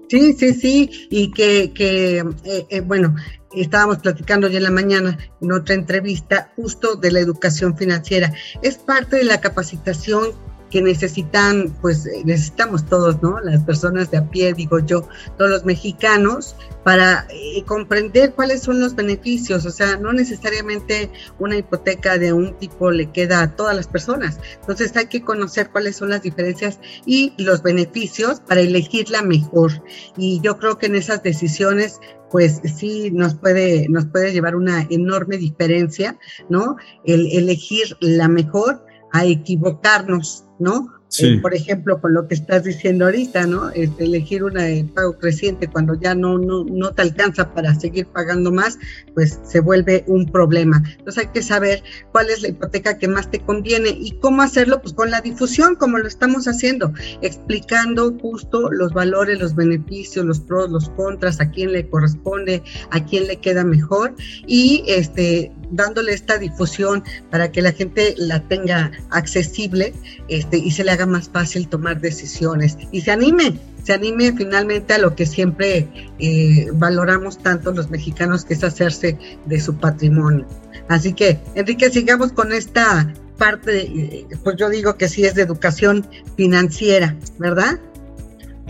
[0.10, 3.16] Sí, sí, sí, y que, que eh, eh, bueno,
[3.54, 8.34] estábamos platicando ya en la mañana en otra entrevista justo de la educación financiera.
[8.62, 10.32] Es parte de la capacitación
[10.72, 13.40] que necesitan, pues necesitamos todos, ¿no?
[13.42, 15.08] Las personas de a pie, digo yo,
[15.38, 19.66] todos los mexicanos, para eh, comprender cuáles son los beneficios.
[19.66, 24.40] O sea, no necesariamente una hipoteca de un tipo le queda a todas las personas.
[24.62, 29.84] Entonces hay que conocer cuáles son las diferencias y los beneficios para elegir la mejor.
[30.18, 32.00] Y yo creo que en esas decisiones
[32.32, 36.18] pues sí nos puede, nos puede llevar una enorme diferencia,
[36.50, 36.78] ¿no?
[37.04, 41.02] El elegir la mejor a equivocarnos, ¿no?
[41.20, 43.70] Eh, por ejemplo, con lo que estás diciendo ahorita, ¿no?
[43.72, 48.08] Este, elegir una de pago creciente cuando ya no, no, no te alcanza para seguir
[48.08, 48.80] pagando más,
[49.14, 50.82] pues se vuelve un problema.
[50.98, 54.82] Entonces hay que saber cuál es la hipoteca que más te conviene y cómo hacerlo,
[54.82, 60.40] pues con la difusión, como lo estamos haciendo, explicando justo los valores, los beneficios, los
[60.40, 64.16] pros, los contras, a quién le corresponde, a quién le queda mejor
[64.48, 69.94] y este dándole esta difusión para que la gente la tenga accesible
[70.28, 74.94] este, y se le haga más fácil tomar decisiones y se anime, se anime finalmente
[74.94, 75.88] a lo que siempre
[76.20, 80.46] eh, valoramos tanto los mexicanos, que es hacerse de su patrimonio.
[80.88, 85.42] Así que, Enrique, sigamos con esta parte, eh, pues yo digo que sí es de
[85.42, 86.06] educación
[86.38, 87.80] financiera, ¿verdad?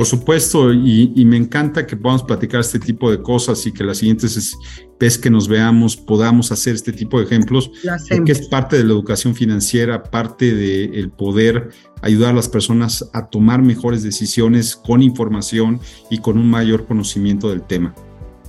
[0.02, 4.00] Por supuesto, y, me encanta que podamos platicar este tipo de cosas y que las
[4.00, 4.58] siguientes
[5.00, 7.70] vez que nos veamos podamos hacer este tipo de ejemplos,
[8.10, 11.70] porque es parte de la educación financiera, parte del poder
[12.02, 17.52] ayudar a las personas a tomar mejores decisiones con información y con un mayor conocimiento
[17.52, 17.94] del tema.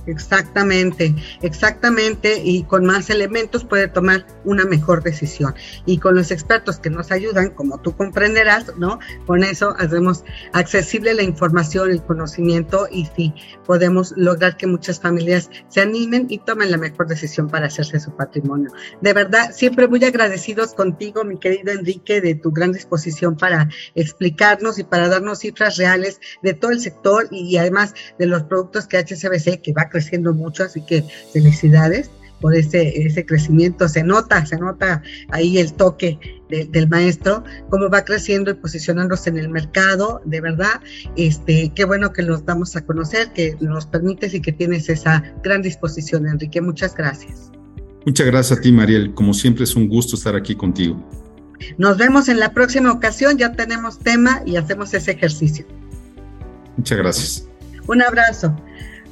[0.05, 5.55] Exactamente, exactamente, y con más elementos puede tomar una mejor decisión.
[5.85, 8.99] Y con los expertos que nos ayudan, como tú comprenderás, ¿no?
[9.25, 13.33] Con eso hacemos accesible la información, el conocimiento y sí,
[13.65, 18.15] podemos lograr que muchas familias se animen y tomen la mejor decisión para hacerse su
[18.15, 18.71] patrimonio.
[19.01, 24.79] De verdad, siempre muy agradecidos contigo, mi querido Enrique, de tu gran disposición para explicarnos
[24.79, 28.97] y para darnos cifras reales de todo el sector y además de los productos que
[28.97, 32.09] HCBC, que va creciendo mucho, así que felicidades
[32.41, 33.87] por ese, ese crecimiento.
[33.87, 39.37] Se nota, se nota ahí el toque del maestro, cómo va creciendo y posicionándose en
[39.37, 40.81] el mercado, de verdad.
[41.15, 45.23] Este, qué bueno que los damos a conocer, que nos permites y que tienes esa
[45.41, 46.59] gran disposición, Enrique.
[46.59, 47.49] Muchas gracias.
[48.05, 49.13] Muchas gracias a ti, Mariel.
[49.13, 51.01] Como siempre es un gusto estar aquí contigo.
[51.77, 55.65] Nos vemos en la próxima ocasión, ya tenemos tema y hacemos ese ejercicio.
[56.75, 57.47] Muchas gracias.
[57.87, 58.53] Un abrazo.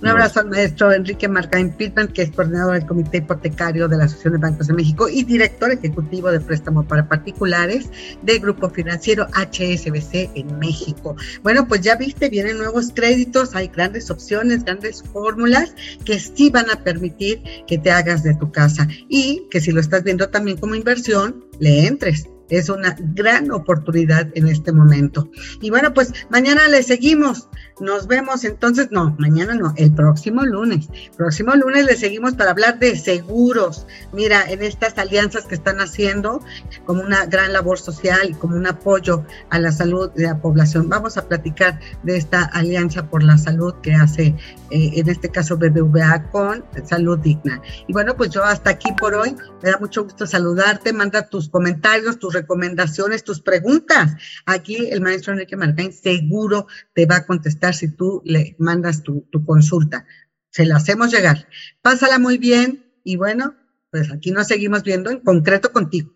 [0.02, 4.06] Un abrazo al maestro Enrique Marcaín Pitman, que es coordinador del Comité Hipotecario de la
[4.06, 7.88] Asociación de Bancos de México y director ejecutivo de préstamo para particulares
[8.24, 11.16] del Grupo Financiero HSBC en México.
[11.44, 16.72] Bueno, pues ya viste, vienen nuevos créditos, hay grandes opciones, grandes fórmulas que sí van
[16.72, 20.58] a permitir que te hagas de tu casa y que si lo estás viendo también
[20.58, 25.32] como inversión, le entres es una gran oportunidad en este momento.
[25.62, 27.48] Y bueno, pues mañana le seguimos.
[27.82, 30.88] Nos vemos entonces, no, mañana no, el próximo lunes.
[31.18, 33.88] Próximo lunes le seguimos para hablar de seguros.
[34.14, 36.44] Mira, en estas alianzas que están haciendo
[36.86, 40.90] como una gran labor social y como un apoyo a la salud de la población.
[40.90, 44.36] Vamos a platicar de esta alianza por la salud que hace,
[44.70, 47.64] eh, en este caso BBVA con Salud Digna.
[47.88, 49.36] Y bueno, pues yo hasta aquí por hoy.
[49.64, 50.94] Me da mucho gusto saludarte.
[50.94, 54.12] Manda tus comentarios, tus recomendaciones, tus preguntas.
[54.46, 59.28] Aquí el maestro Enrique Martín seguro te va a contestar si tú le mandas tu,
[59.32, 60.06] tu consulta.
[60.50, 61.48] Se la hacemos llegar.
[61.82, 63.56] Pásala muy bien y bueno,
[63.90, 66.12] pues aquí nos seguimos viendo en concreto contigo.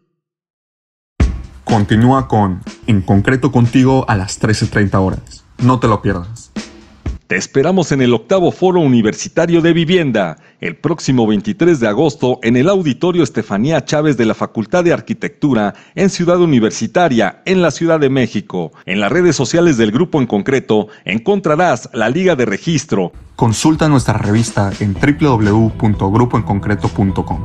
[1.64, 5.44] Continúa con En concreto contigo a las 13.30 horas.
[5.64, 6.52] No te lo pierdas.
[7.28, 12.56] Te esperamos en el octavo Foro Universitario de Vivienda, el próximo 23 de agosto en
[12.56, 18.00] el Auditorio Estefanía Chávez de la Facultad de Arquitectura en Ciudad Universitaria, en la Ciudad
[18.00, 18.74] de México.
[18.86, 23.12] En las redes sociales del grupo en concreto encontrarás la liga de registro.
[23.36, 27.40] Consulta nuestra revista en www.grupoenconcreto.com.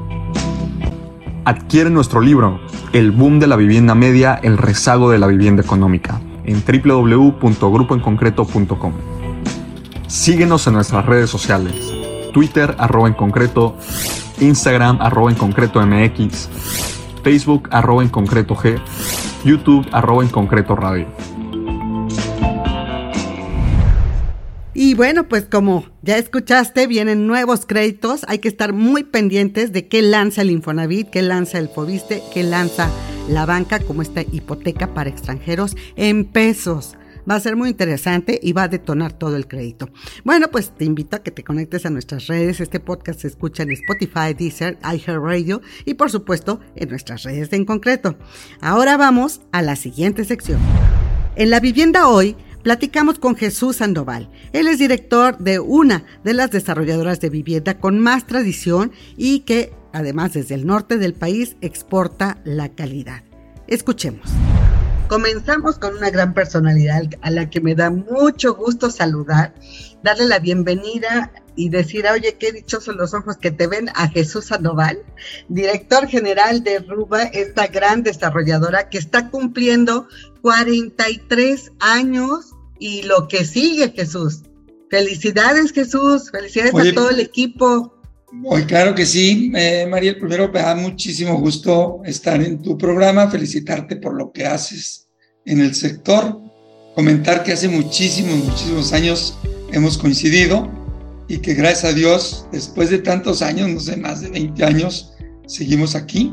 [1.46, 2.60] Adquiere nuestro libro,
[2.92, 9.09] El boom de la vivienda media, el rezago de la vivienda económica, en www.grupoenconcreto.com.
[10.10, 11.72] Síguenos en nuestras redes sociales.
[12.32, 13.76] Twitter arroba en concreto,
[14.40, 15.80] Instagram arroba en concreto
[17.22, 18.82] Facebook arroba en concreto G,
[19.44, 21.06] YouTube arroba en concreto radio.
[24.74, 28.22] Y bueno, pues como ya escuchaste, vienen nuevos créditos.
[28.26, 32.42] Hay que estar muy pendientes de qué lanza el Infonavit, qué lanza el Fobiste, qué
[32.42, 32.90] lanza
[33.28, 36.96] la banca como esta hipoteca para extranjeros en pesos.
[37.28, 39.88] Va a ser muy interesante y va a detonar todo el crédito.
[40.24, 42.60] Bueno, pues te invito a que te conectes a nuestras redes.
[42.60, 47.64] Este podcast se escucha en Spotify, Deezer, iHeartRadio y por supuesto en nuestras redes en
[47.64, 48.16] concreto.
[48.60, 50.60] Ahora vamos a la siguiente sección.
[51.36, 54.30] En la vivienda hoy platicamos con Jesús Sandoval.
[54.52, 59.72] Él es director de una de las desarrolladoras de vivienda con más tradición y que
[59.92, 63.22] además desde el norte del país exporta la calidad.
[63.66, 64.30] Escuchemos.
[65.10, 69.52] Comenzamos con una gran personalidad a la que me da mucho gusto saludar,
[70.04, 74.44] darle la bienvenida y decir, oye, qué dichosos los ojos que te ven a Jesús
[74.44, 75.02] Sandoval,
[75.48, 80.06] director general de Ruba, esta gran desarrolladora que está cumpliendo
[80.42, 84.44] 43 años y lo que sigue, Jesús.
[84.90, 86.30] Felicidades, Jesús.
[86.30, 87.99] Felicidades a todo el equipo.
[88.32, 90.18] Muy claro que sí, eh, Mariel.
[90.18, 95.08] Primero me da muchísimo gusto estar en tu programa, felicitarte por lo que haces
[95.46, 96.40] en el sector,
[96.94, 99.38] comentar que hace muchísimos, muchísimos años
[99.72, 100.70] hemos coincidido
[101.26, 105.12] y que gracias a Dios, después de tantos años, no sé, más de 20 años,
[105.46, 106.32] seguimos aquí.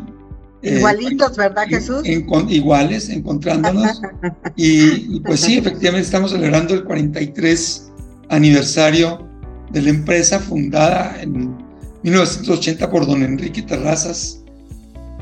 [0.62, 2.02] Eh, Igualitos, ¿verdad, Jesús?
[2.04, 4.02] iguales, encontrándonos.
[4.56, 7.92] y, y pues sí, efectivamente estamos celebrando el 43
[8.30, 9.28] aniversario
[9.72, 11.67] de la empresa fundada en
[12.08, 14.40] 1980 por don Enrique Terrazas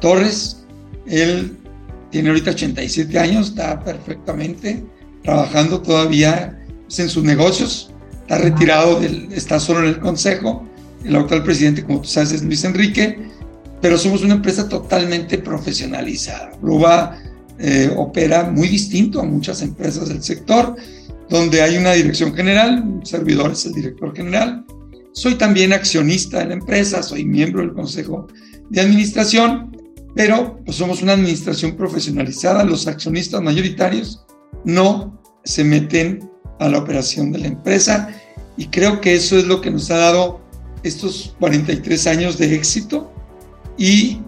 [0.02, 0.66] Torres.
[1.08, 1.58] Él
[2.12, 4.84] tiene ahorita 87 años, está perfectamente
[5.24, 10.64] trabajando todavía pues, en sus negocios, está retirado, del, está solo en el consejo.
[11.04, 13.20] El actual presidente, como tú sabes, es Luis Enrique,
[13.82, 16.52] pero somos una empresa totalmente profesionalizada.
[16.62, 17.18] Luba
[17.58, 20.76] eh, opera muy distinto a muchas empresas del sector,
[21.30, 24.66] donde hay una dirección general, un servidor es el director general,
[25.16, 28.28] Soy también accionista de la empresa, soy miembro del consejo
[28.70, 29.72] de administración,
[30.14, 32.66] pero pues somos una administración profesionalizada.
[32.66, 34.26] Los accionistas mayoritarios
[34.66, 38.10] no se meten a la operación de la empresa
[38.58, 40.42] y creo que eso es lo que nos ha dado
[40.84, 43.14] estos 43 años de éxito
[43.78, 44.20] y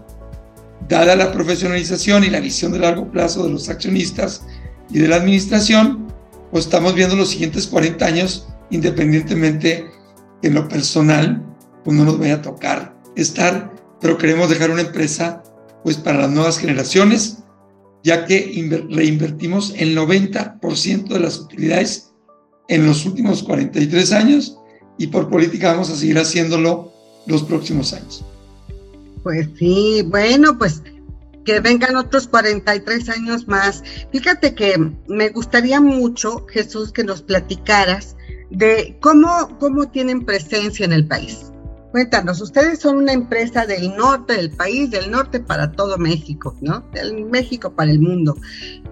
[0.88, 4.46] dada la profesionalización y la visión de largo plazo de los accionistas
[4.90, 6.08] y de la administración,
[6.50, 9.97] pues estamos viendo los siguientes 40 años independientemente
[10.42, 11.44] en lo personal,
[11.84, 15.44] pues no nos vaya a tocar estar, pero queremos dejar una empresa
[15.84, 17.40] pues para las nuevas generaciones,
[18.04, 22.14] ya que reinvertimos el 90% de las utilidades
[22.68, 24.58] en los últimos 43 años
[24.98, 26.92] y por política vamos a seguir haciéndolo
[27.26, 28.24] los próximos años.
[29.24, 30.82] Pues sí, bueno, pues
[31.46, 33.82] que vengan otros 43 años más.
[34.12, 38.17] Fíjate que me gustaría mucho, Jesús, que nos platicaras
[38.50, 41.52] de cómo, cómo tienen presencia en el país.
[41.92, 46.84] Cuéntanos, ustedes son una empresa del norte del país, del norte para todo México, ¿no?
[46.94, 48.36] Del México para el mundo.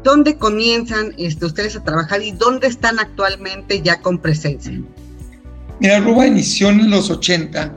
[0.04, 4.82] ¿Dónde comienzan este, ustedes a trabajar y dónde están actualmente ya con presencia?
[5.80, 7.76] Mira, Ruba inició en los 80,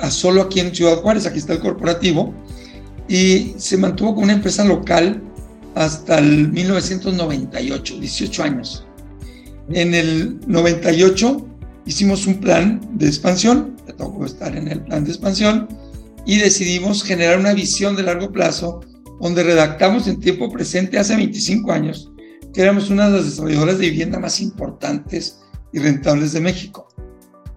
[0.00, 2.34] a solo aquí en Ciudad Juárez, aquí está el corporativo,
[3.06, 5.22] y se mantuvo como una empresa local
[5.74, 8.87] hasta el 1998, 18 años.
[9.70, 11.46] En el 98
[11.86, 15.68] hicimos un plan de expansión, me tocó estar en el plan de expansión,
[16.26, 18.80] y decidimos generar una visión de largo plazo
[19.20, 22.10] donde redactamos en tiempo presente hace 25 años
[22.52, 25.40] que éramos una de las desarrolladoras de vivienda más importantes
[25.72, 26.88] y rentables de México.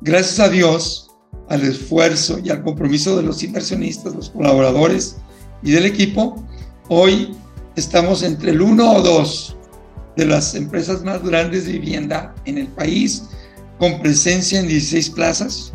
[0.02, 1.12] Gracias a Dios,
[1.50, 5.18] al esfuerzo y al compromiso de los inversionistas, los colaboradores
[5.64, 6.46] y del equipo,
[6.90, 7.36] hoy
[7.76, 9.58] estamos entre el 1 o 2
[10.16, 13.24] de las empresas más grandes de vivienda en el país,
[13.80, 15.74] con presencia en 16 plazas,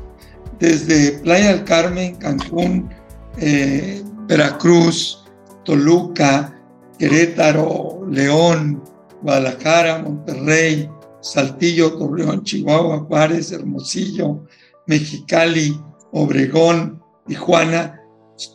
[0.58, 2.88] desde Playa del Carmen, Cancún,
[3.38, 5.24] eh, Veracruz,
[5.64, 6.54] Toluca,
[6.98, 8.82] Querétaro, León,
[9.22, 10.88] Guadalajara, Monterrey,
[11.20, 14.44] Saltillo, Torreón, Chihuahua, Juárez, Hermosillo,
[14.86, 15.78] Mexicali,
[16.12, 18.00] Obregón, Tijuana,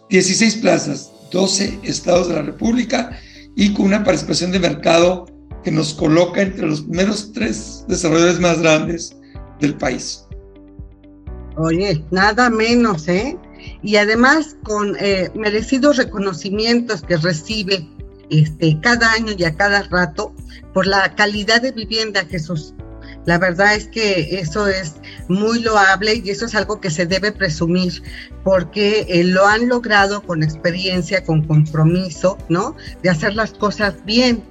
[0.09, 3.19] 16 plazas, 12 estados de la República
[3.55, 5.25] y con una participación de mercado
[5.63, 9.15] que nos coloca entre los primeros tres desarrolladores más grandes
[9.59, 10.25] del país.
[11.57, 13.37] Oye, nada menos, ¿eh?
[13.83, 17.87] Y además con eh, merecidos reconocimientos que recibe
[18.29, 20.33] este, cada año y a cada rato
[20.73, 22.73] por la calidad de vivienda, Jesús.
[23.25, 24.95] La verdad es que eso es
[25.27, 28.01] muy loable y eso es algo que se debe presumir
[28.43, 32.75] porque eh, lo han logrado con experiencia, con compromiso, ¿no?
[33.03, 34.43] De hacer las cosas bien.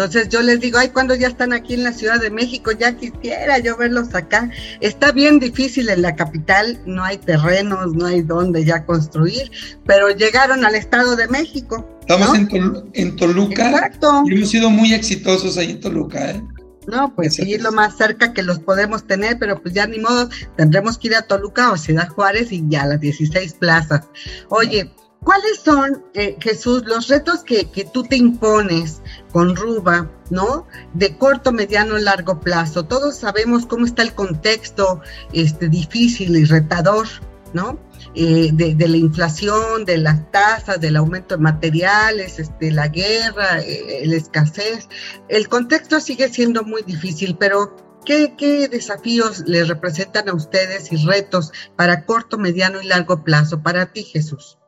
[0.00, 2.96] Entonces yo les digo, ay, cuando ya están aquí en la Ciudad de México, ya
[2.96, 4.50] quisiera yo verlos acá.
[4.80, 9.50] Está bien difícil en la capital, no hay terrenos, no hay dónde ya construir,
[9.84, 11.86] pero llegaron al Estado de México.
[12.00, 12.34] Estamos
[12.94, 14.22] en, Toluca Exacto.
[14.24, 16.42] y hemos sido muy exitosos ahí en Toluca, ¿eh?
[16.86, 20.30] No, pues sí, lo más cerca que los podemos tener, pero pues ya ni modo,
[20.56, 24.08] tendremos que ir a Toluca o Ciudad Juárez y ya las 16 plazas.
[24.48, 24.90] Oye,
[25.22, 29.02] ¿Cuáles son, eh, Jesús, los retos que, que, tú te impones
[29.32, 30.66] con Ruba, ¿no?
[30.94, 32.86] De corto, mediano, largo plazo.
[32.86, 35.02] Todos sabemos cómo está el contexto
[35.34, 37.06] este, difícil y retador,
[37.52, 37.78] ¿no?
[38.14, 44.02] Eh, de, la inflación, de las tasas, del aumento de materiales, este, la guerra, eh,
[44.06, 44.88] la escasez.
[45.28, 50.96] El contexto sigue siendo muy difícil, pero ¿qué, ¿qué desafíos les representan a ustedes y
[51.04, 53.62] retos para corto, mediano y largo plazo?
[53.62, 54.59] Para ti, Jesús.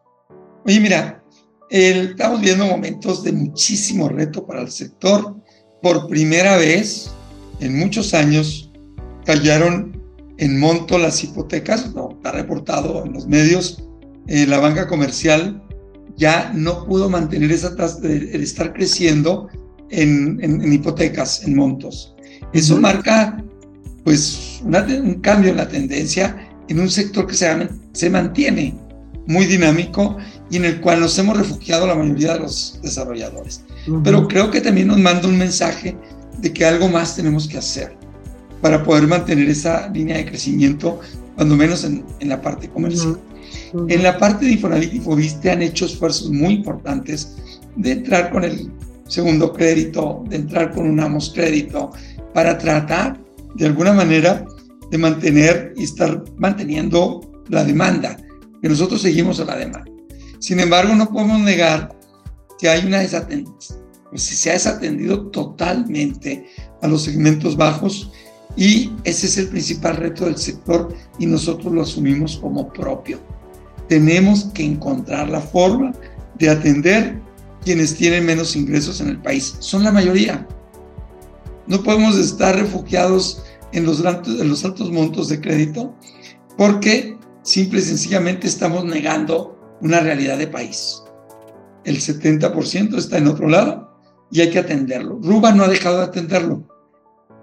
[0.64, 1.24] Oye, mira,
[1.70, 5.34] estamos viendo momentos de muchísimo reto para el sector.
[5.82, 7.10] Por primera vez
[7.58, 8.70] en muchos años
[9.24, 10.00] callaron
[10.38, 13.84] en monto las hipotecas, no, está reportado en los medios,
[14.28, 15.62] eh, la banca comercial
[16.16, 19.48] ya no pudo mantener esa tasa de, estar creciendo
[19.90, 22.14] en, hipotecas, en montos.
[22.52, 23.42] Eso marca
[24.04, 28.74] pues un cambio en la tendencia en un sector que se, se mantiene
[29.26, 30.16] muy dinámico
[30.50, 33.64] y en el cual nos hemos refugiado la mayoría de los desarrolladores.
[34.04, 35.96] Pero creo que también nos manda un mensaje
[36.38, 37.96] de que algo más tenemos que hacer
[38.60, 41.00] para poder mantener esa línea de crecimiento,
[41.34, 43.18] cuando menos en, en la parte comercial.
[43.88, 47.36] En la parte de Infonavit y Fobiste han hecho esfuerzos muy importantes
[47.76, 48.70] de entrar con el
[49.08, 51.90] segundo crédito, de entrar con un Amos crédito,
[52.32, 53.20] para tratar
[53.54, 54.44] de alguna manera
[54.90, 58.16] de mantener y estar manteniendo la demanda,
[58.62, 59.90] que nosotros seguimos a la demanda.
[60.38, 61.94] Sin embargo, no podemos negar
[62.58, 63.76] que hay una desatendencia,
[64.08, 66.46] pues se ha desatendido totalmente
[66.80, 68.10] a los segmentos bajos
[68.54, 73.18] Y ese es el principal reto del sector y nosotros lo asumimos como propio.
[73.88, 75.92] Tenemos que encontrar la forma
[76.38, 77.18] de atender
[77.64, 79.56] quienes tienen menos ingresos en el país.
[79.60, 80.46] Son la mayoría.
[81.66, 83.42] No podemos estar refugiados
[83.72, 85.94] en los, en los altos montos de crédito
[86.58, 87.11] porque
[87.42, 91.02] simple y sencillamente estamos negando una realidad de país.
[91.84, 93.92] El 70% está en otro lado
[94.30, 95.18] y hay que atenderlo.
[95.20, 96.68] Ruba no ha dejado de atenderlo.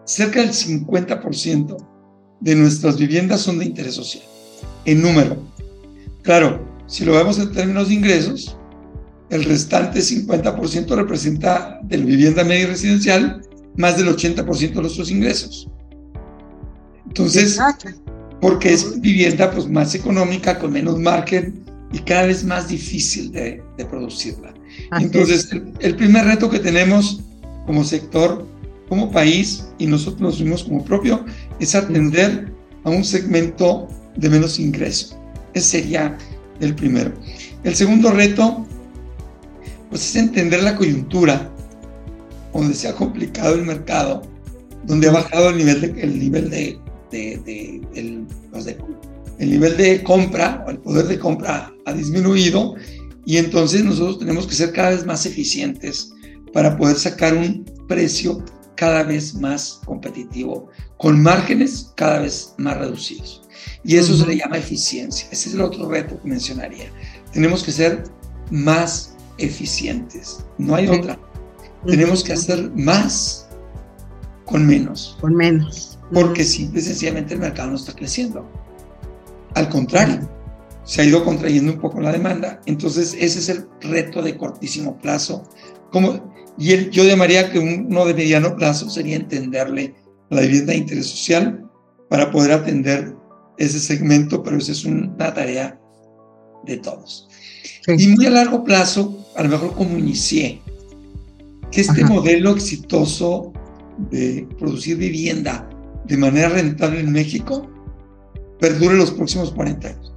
[0.05, 1.77] Cerca del 50%
[2.39, 4.23] de nuestras viviendas son de interés social,
[4.85, 5.37] en número.
[6.23, 8.57] Claro, si lo vemos en términos de ingresos,
[9.29, 13.41] el restante 50% representa de la vivienda media y residencial
[13.75, 15.69] más del 80% de nuestros ingresos.
[17.05, 17.59] Entonces,
[18.41, 23.61] porque es vivienda pues, más económica, con menos margen y cada vez más difícil de,
[23.89, 24.53] producirla.
[24.99, 27.21] Entonces, el, primer reto que tenemos
[27.65, 28.45] como sector,
[28.87, 31.25] como país, y nosotros nos vimos como propio,
[31.59, 32.51] es atender
[32.83, 35.19] a un segmento de menos ingreso.
[35.53, 36.17] Ese sería
[36.59, 37.11] el primero.
[37.63, 38.65] El segundo reto,
[39.89, 41.51] pues es entender la coyuntura,
[42.53, 44.21] donde se ha complicado el mercado,
[44.85, 46.79] donde ha bajado el nivel de, el nivel de,
[47.11, 48.27] el,
[49.39, 52.75] el nivel de compra o el poder de compra ha disminuido
[53.25, 56.11] y entonces nosotros tenemos que ser cada vez más eficientes
[56.53, 58.43] para poder sacar un precio
[58.75, 63.41] cada vez más competitivo, con márgenes cada vez más reducidos.
[63.83, 65.27] Y eso se le llama eficiencia.
[65.31, 66.91] Ese es el otro reto que mencionaría.
[67.33, 68.03] Tenemos que ser
[68.51, 70.45] más eficientes.
[70.57, 71.19] No hay otra.
[71.85, 73.49] Tenemos que hacer más
[74.45, 75.17] con menos.
[75.21, 75.88] Con menos.
[76.11, 78.49] Porque simple y sencillamente el mercado no está creciendo.
[79.55, 80.29] Al contrario,
[80.83, 82.61] se ha ido contrayendo un poco la demanda.
[82.65, 85.43] Entonces, ese es el reto de cortísimo plazo.
[85.91, 89.93] Como, y el, yo llamaría que uno de mediano plazo sería entenderle
[90.29, 91.69] la vivienda de interés social
[92.09, 93.15] para poder atender
[93.57, 95.79] ese segmento, pero esa es una tarea
[96.65, 97.27] de todos.
[97.87, 100.61] Y muy a largo plazo, a lo mejor como inicié,
[101.71, 103.53] que este modelo exitoso
[104.09, 105.68] de producir vivienda
[106.09, 107.69] de manera rentable en México
[108.59, 110.13] perdure los próximos 40 años.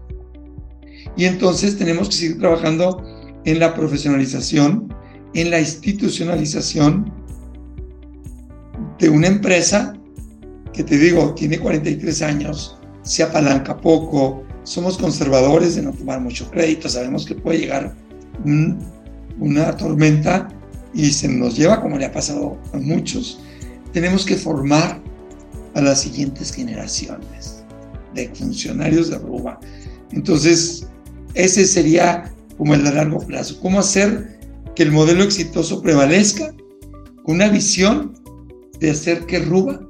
[1.17, 3.05] Y entonces tenemos que seguir trabajando
[3.45, 4.93] en la profesionalización,
[5.35, 7.13] en la institucionalización
[8.99, 9.95] de una empresa
[10.73, 16.51] que te digo, tiene 43 años, se apalanca poco, somos conservadores de no tomar mucho
[16.51, 17.95] crédito, sabemos que puede llegar
[19.39, 20.49] una tormenta
[20.95, 23.41] y se nos lleva como le ha pasado a muchos.
[23.93, 25.02] Tenemos que formar
[25.75, 27.65] a las siguientes generaciones
[28.15, 29.59] de funcionarios de Ruba.
[30.11, 30.87] Entonces,
[31.35, 33.59] ese sería como el de largo plazo.
[33.61, 34.39] ¿Cómo hacer
[34.75, 36.55] que el modelo exitoso prevalezca?
[37.25, 38.15] Una visión
[38.81, 39.81] de hacer que Ruba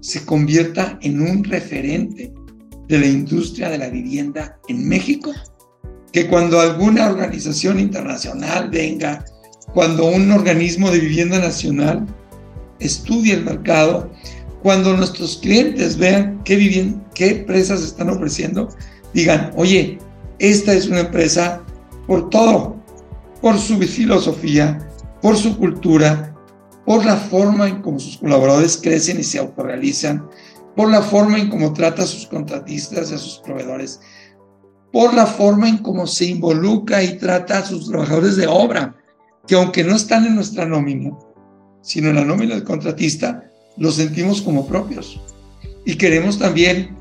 [0.00, 2.32] se convierta en un referente
[2.88, 5.32] de la industria de la vivienda en México,
[6.12, 9.24] que cuando alguna organización internacional venga,
[9.74, 12.06] cuando un organismo de vivienda nacional
[12.80, 14.10] estudie el mercado,
[14.62, 18.68] cuando nuestros clientes vean qué, qué empresas están ofreciendo,
[19.14, 19.98] digan, oye,
[20.38, 21.62] esta es una empresa
[22.06, 22.76] por todo,
[23.40, 24.78] por su filosofía,
[25.22, 26.34] por su cultura,
[26.84, 30.26] por la forma en cómo sus colaboradores crecen y se autorrealizan,
[30.74, 34.00] por la forma en cómo trata a sus contratistas y a sus proveedores,
[34.92, 38.96] por la forma en cómo se involucra y trata a sus trabajadores de obra,
[39.46, 41.16] que aunque no están en nuestra nómina,
[41.82, 43.47] sino en la nómina del contratista,
[43.78, 45.20] los sentimos como propios.
[45.84, 46.96] Y queremos también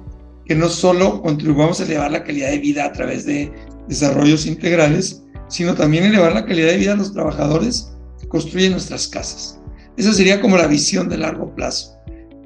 [0.45, 3.51] que no solo contribuyamos a elevar la calidad de vida a través de
[3.87, 9.07] desarrollos integrales, sino también elevar la calidad de vida de los trabajadores que construyen nuestras
[9.07, 9.59] casas.
[9.97, 11.95] Esa sería como la visión de largo plazo.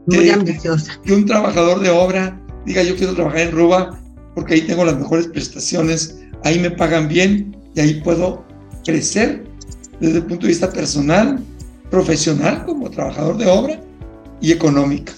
[0.08, 1.00] Muy ambiciosa.
[1.04, 4.02] Que un trabajador de obra diga yo quiero trabajar en Ruba
[4.34, 8.44] porque ahí tengo las mejores prestaciones, ahí me pagan bien y ahí puedo
[8.86, 9.44] crecer
[10.00, 11.44] desde el punto de vista personal,
[11.92, 13.80] profesional como trabajador de obra
[14.42, 15.14] y económica.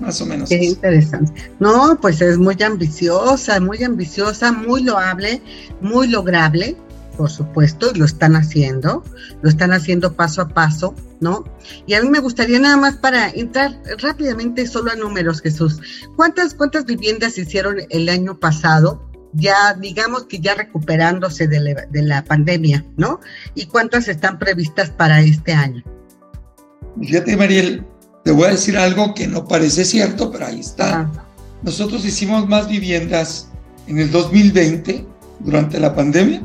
[0.00, 0.48] Más o menos.
[0.48, 1.32] Qué interesante.
[1.60, 5.40] No, pues es muy ambiciosa, muy ambiciosa, muy loable,
[5.80, 6.76] muy lograble,
[7.16, 9.04] por supuesto, y lo están haciendo,
[9.42, 11.44] lo están haciendo paso a paso, ¿no?
[11.86, 15.80] Y a mí me gustaría nada más para entrar rápidamente solo a números, Jesús.
[16.16, 19.08] ¿Cuántas, cuántas viviendas hicieron el año pasado?
[19.34, 23.20] Ya, digamos que ya recuperándose de la, de la pandemia, ¿no?
[23.54, 25.84] ¿Y cuántas están previstas para este año?
[27.00, 27.86] Fíjate, Mariel,
[28.24, 31.10] te voy a decir algo que no parece cierto, pero ahí está.
[31.62, 33.48] Nosotros hicimos más viviendas
[33.86, 35.06] en el 2020,
[35.40, 36.42] durante la pandemia,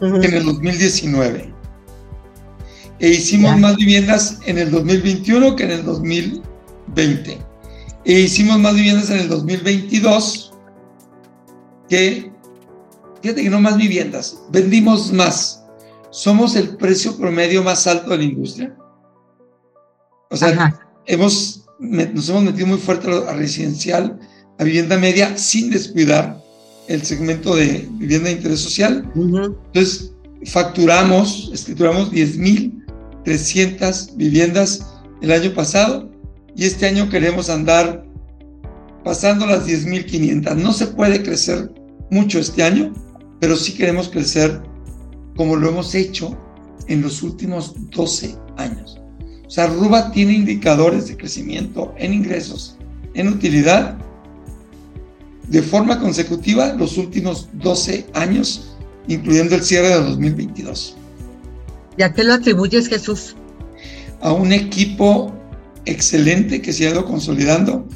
[0.00, 1.52] que en el 2019.
[3.00, 7.38] E hicimos más viviendas en el 2021 que en el 2020.
[8.04, 10.52] E hicimos más viviendas en el 2022
[11.88, 12.32] que,
[13.20, 15.64] fíjate que no más viviendas, vendimos más.
[16.10, 18.76] Somos el precio promedio más alto de la industria.
[20.30, 24.18] O sea, hemos, nos hemos metido muy fuerte a residencial,
[24.58, 26.42] a vivienda media, sin descuidar
[26.88, 29.10] el segmento de vivienda de interés social.
[29.14, 30.12] Entonces,
[30.44, 34.86] facturamos, escrituramos 10.300 viviendas
[35.22, 36.10] el año pasado
[36.54, 38.04] y este año queremos andar
[39.02, 40.54] pasando las 10.500.
[40.56, 41.72] No se puede crecer
[42.10, 42.92] mucho este año,
[43.40, 44.62] pero sí queremos crecer
[45.36, 46.38] como lo hemos hecho
[46.88, 49.00] en los últimos 12 años.
[49.54, 52.76] O sea, Ruba tiene indicadores de crecimiento en ingresos,
[53.14, 53.96] en utilidad,
[55.46, 58.74] de forma consecutiva los últimos 12 años,
[59.06, 60.96] incluyendo el cierre de 2022.
[61.96, 63.36] ¿Y a qué lo atribuyes, Jesús?
[64.22, 65.32] A un equipo
[65.84, 67.86] excelente que se ha ido consolidando,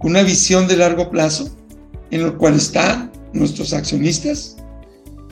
[0.00, 1.48] una visión de largo plazo,
[2.10, 4.58] en el cual están nuestros accionistas,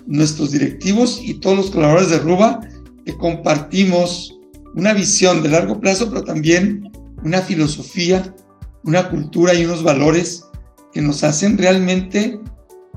[0.07, 2.67] nuestros directivos y todos los colaboradores de Ruba
[3.05, 4.35] que compartimos
[4.75, 6.91] una visión de largo plazo, pero también
[7.23, 8.35] una filosofía,
[8.83, 10.45] una cultura y unos valores
[10.93, 12.39] que nos hacen realmente,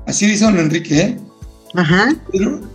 [0.06, 1.16] así dice don Enrique, ¿eh?
[1.74, 2.14] Ajá.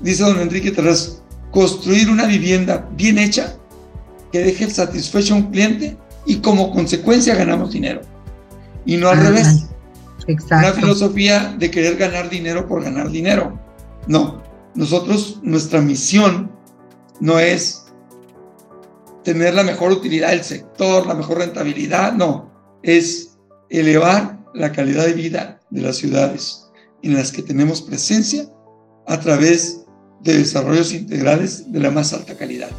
[0.01, 3.56] dice don Enrique Terraz, construir una vivienda bien hecha
[4.32, 8.01] que deje satisfecho a un cliente y como consecuencia ganamos dinero.
[8.86, 9.68] Y no al revés.
[10.28, 10.56] Exacto.
[10.68, 13.60] Una filosofía de querer ganar dinero por ganar dinero.
[14.08, 14.41] No,
[14.76, 16.51] nosotros, nuestra misión
[17.20, 17.82] no es
[19.24, 22.51] tener la mejor utilidad del sector, la mejor rentabilidad, no,
[22.84, 23.38] es
[23.69, 26.69] elevar la calidad de vida de las ciudades
[27.01, 28.45] en las que tenemos presencia
[29.07, 29.84] a través
[30.21, 32.69] de desarrollos integrales de la más alta calidad.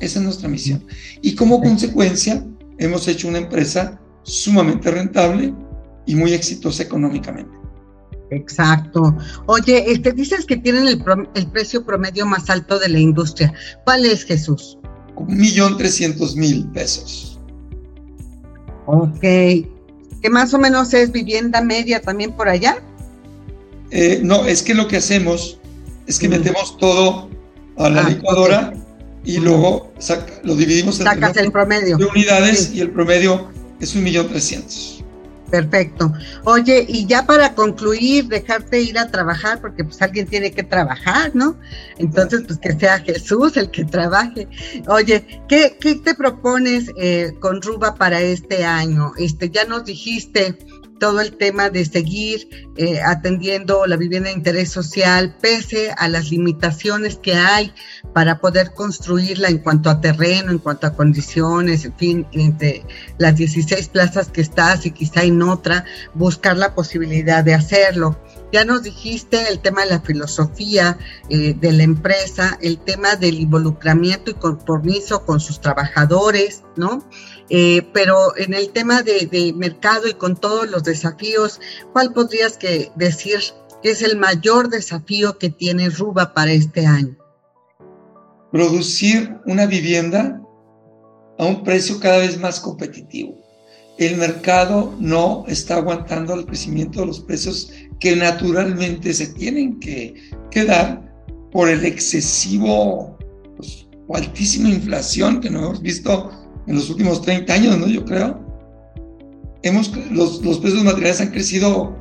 [0.00, 0.84] Esa es nuestra misión.
[1.22, 2.44] Y como consecuencia,
[2.78, 5.54] hemos hecho una empresa sumamente rentable
[6.06, 7.60] y muy exitosa económicamente.
[8.30, 9.16] Exacto.
[9.46, 11.02] Oye, este, dices que tienen el,
[11.34, 13.52] el precio promedio más alto de la industria.
[13.84, 14.78] ¿Cuál es, Jesús?
[15.16, 17.38] Un millón trescientos mil pesos.
[18.86, 19.20] Ok.
[19.20, 22.76] ¿Qué más o menos es vivienda media también por allá?
[23.90, 25.58] Eh, no, es que lo que hacemos
[26.06, 27.28] es que metemos todo
[27.76, 28.72] a la ah, licuadora
[29.24, 29.92] y luego
[30.42, 31.96] lo dividimos en el promedio.
[31.96, 33.48] de unidades y el promedio
[33.80, 34.99] es un millón trescientos.
[35.50, 36.12] Perfecto.
[36.44, 41.32] Oye, y ya para concluir, dejarte ir a trabajar, porque pues alguien tiene que trabajar,
[41.34, 41.56] ¿no?
[41.98, 44.48] Entonces, pues que sea Jesús el que trabaje.
[44.86, 49.12] Oye, ¿qué, qué te propones eh, con Ruba para este año?
[49.18, 50.56] Este, ya nos dijiste
[51.00, 56.30] todo el tema de seguir eh, atendiendo la vivienda de interés social, pese a las
[56.30, 57.72] limitaciones que hay
[58.14, 62.84] para poder construirla en cuanto a terreno, en cuanto a condiciones, en fin, entre
[63.18, 65.84] las 16 plazas que estás y quizá en otra,
[66.14, 68.16] buscar la posibilidad de hacerlo.
[68.52, 70.98] Ya nos dijiste el tema de la filosofía
[71.28, 77.04] eh, de la empresa, el tema del involucramiento y compromiso con sus trabajadores, ¿no?
[77.50, 81.60] Eh, pero en el tema de, mercado y con todos los desafíos,
[81.92, 83.40] ¿cuál podrías que decir
[83.82, 87.16] que es el mayor desafío que tiene Ruba para este año?
[88.52, 90.40] Producir una vivienda
[91.38, 93.36] a un precio cada vez más competitivo.
[93.98, 100.14] El mercado no está aguantando el crecimiento de los precios que naturalmente se tienen que,
[100.66, 101.02] dar
[101.50, 103.18] por el excesivo
[103.56, 107.86] pues, o altísima inflación que no hemos visto en los últimos 30 años, ¿no?
[107.86, 108.40] Yo creo.
[109.62, 111.94] Hemos, los, los precios materiales han crecido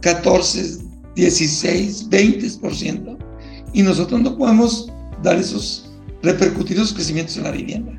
[0.00, 0.78] 14,
[1.14, 3.18] 16, 20%.
[3.72, 4.92] Y nosotros no podemos
[5.22, 5.90] dar esos,
[6.22, 7.92] repercutir esos crecimientos en la vivienda.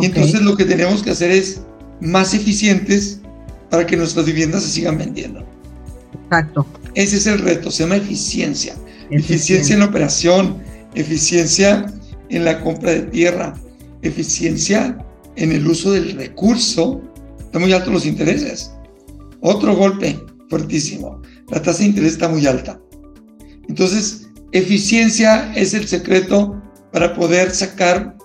[0.00, 1.62] Y entonces lo que tenemos que hacer es
[2.00, 3.20] más eficientes
[3.70, 5.44] para que nuestras viviendas se sigan vendiendo.
[6.24, 6.66] Exacto.
[6.94, 8.76] Ese es el reto, se llama eficiencia.
[9.10, 10.58] Eficiencia en la operación,
[10.94, 11.92] eficiencia
[12.28, 13.54] en la compra de tierra,
[14.02, 15.04] eficiencia
[15.36, 17.00] en el uso del recurso.
[17.38, 18.72] Están muy altos los intereses.
[19.40, 21.20] Otro golpe fuertísimo.
[21.48, 22.80] La tasa de interés está muy alta.
[23.68, 26.60] Entonces, eficiencia es el secreto
[26.92, 28.16] para poder sacar,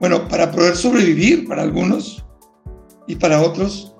[0.00, 2.24] bueno, para poder sobrevivir para algunos
[3.06, 3.94] y para otros,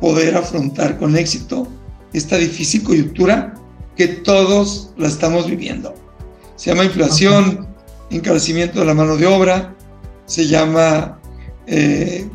[0.00, 1.68] poder afrontar con éxito
[2.12, 3.54] esta difícil coyuntura
[3.96, 5.94] que todos la estamos viviendo.
[6.56, 7.68] Se llama inflación,
[8.10, 9.76] encarecimiento de la mano de obra,
[10.32, 11.20] se llama
[11.66, 12.26] eh,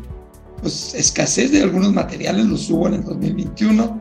[0.62, 4.00] pues, escasez de algunos materiales, los hubo en el 2021,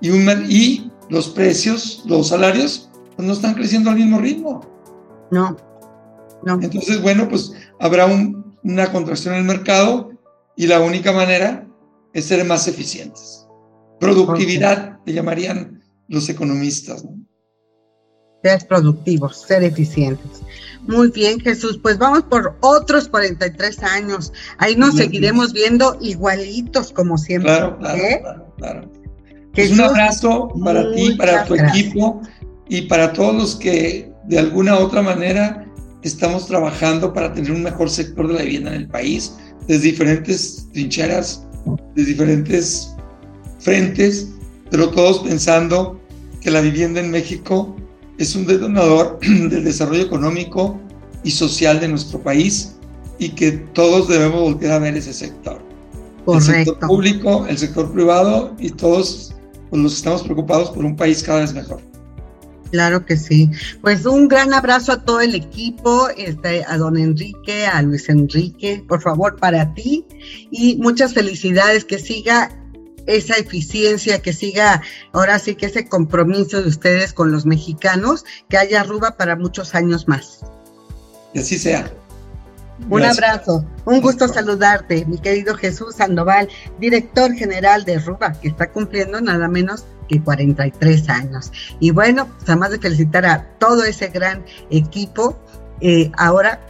[0.00, 0.10] y,
[0.52, 4.60] y los precios, los salarios, pues no están creciendo al mismo ritmo.
[5.30, 5.56] No,
[6.42, 6.54] no.
[6.60, 8.06] Entonces, bueno, pues habrá
[8.64, 10.10] una contracción en el mercado
[10.56, 11.64] y la única manera
[12.12, 13.46] es ser más eficientes.
[14.00, 17.04] Productividad, le llamarían los economistas.
[17.04, 17.14] ¿no?
[18.42, 20.42] Ser productivos, ser eficientes.
[20.86, 21.78] Muy bien, Jesús.
[21.82, 24.32] Pues vamos por otros 43 años.
[24.58, 27.52] Ahí nos seguiremos viendo igualitos como siempre.
[27.52, 28.18] Claro, claro, ¿eh?
[28.22, 28.92] claro, claro.
[29.54, 32.22] Pues un abrazo para ti, para tu equipo
[32.68, 35.66] y para todos los que de alguna u otra manera
[36.02, 39.34] estamos trabajando para tener un mejor sector de la vivienda en el país,
[39.66, 41.44] desde diferentes trincheras,
[41.94, 42.94] de diferentes
[43.58, 44.28] frentes,
[44.70, 46.00] pero todos pensando
[46.40, 47.74] que la vivienda en México
[48.18, 50.78] es un detonador del desarrollo económico
[51.22, 52.76] y social de nuestro país
[53.18, 55.60] y que todos debemos volver a ver ese sector.
[56.26, 59.34] El sector público, el sector privado y todos
[59.70, 61.80] pues, los estamos preocupados por un país cada vez mejor.
[62.70, 63.50] Claro que sí.
[63.80, 68.84] Pues un gran abrazo a todo el equipo, este, a don Enrique, a Luis Enrique,
[68.86, 70.04] por favor, para ti.
[70.50, 72.50] Y muchas felicidades, que siga
[73.08, 74.82] esa eficiencia, que siga
[75.12, 79.74] ahora sí que ese compromiso de ustedes con los mexicanos, que haya Ruba para muchos
[79.74, 80.44] años más.
[81.32, 81.90] Que así sea.
[82.88, 86.48] Un abrazo, un gusto saludarte, mi querido Jesús Sandoval,
[86.78, 91.50] director general de Ruba, que está cumpliendo nada menos que 43 años.
[91.80, 95.36] Y bueno, pues además de felicitar a todo ese gran equipo,
[95.80, 96.60] eh, ahora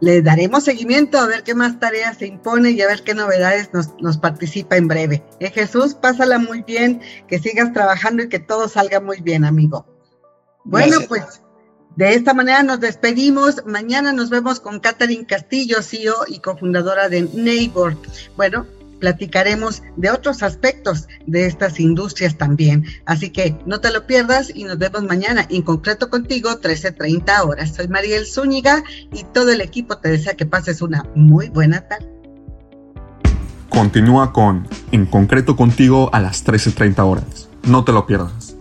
[0.00, 3.70] le daremos seguimiento a ver qué más tareas se impone y a ver qué novedades
[3.72, 5.22] nos, participa en breve.
[5.40, 9.86] Eh, Jesús, pásala muy bien, que sigas trabajando y que todo salga muy bien, amigo.
[10.64, 11.40] Bueno, pues
[11.96, 13.64] de esta manera nos despedimos.
[13.64, 17.96] Mañana nos vemos con Catherine Castillo, CEO y cofundadora de Neighbor.
[18.36, 18.66] Bueno,
[19.00, 22.84] platicaremos de otros aspectos de estas industrias también.
[23.04, 27.74] Así que no te lo pierdas y nos vemos mañana, en concreto contigo, 13.30 horas.
[27.74, 28.82] Soy Mariel Zúñiga
[29.12, 32.06] y todo el equipo te desea que pases una muy buena tarde.
[33.68, 37.48] Continúa con En concreto contigo a las 13.30 horas.
[37.64, 38.56] No te lo pierdas.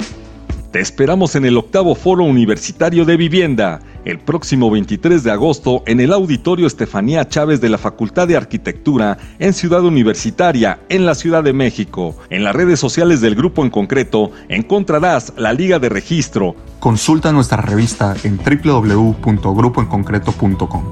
[0.72, 6.00] Te esperamos en el octavo Foro Universitario de Vivienda el próximo 23 de agosto en
[6.00, 11.44] el Auditorio Estefanía Chávez de la Facultad de Arquitectura en Ciudad Universitaria, en la Ciudad
[11.44, 12.16] de México.
[12.30, 16.56] En las redes sociales del grupo en concreto encontrarás la liga de registro.
[16.80, 20.84] Consulta nuestra revista en www.grupoenconcreto.com.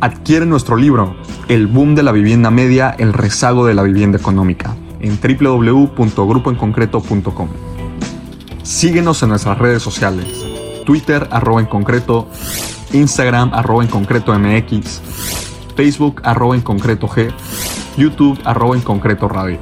[0.00, 1.16] Adquiere nuestro libro,
[1.48, 7.48] El boom de la vivienda media, el rezago de la vivienda económica, en www.grupoenconcreto.com.
[8.62, 10.51] Síguenos en nuestras redes sociales
[10.84, 12.28] Twitter arroba en concreto,
[12.92, 15.00] Instagram arroba en concreto MX,
[15.76, 17.30] Facebook arroba en concreto G,
[17.96, 19.58] YouTube arroba en concreto radio.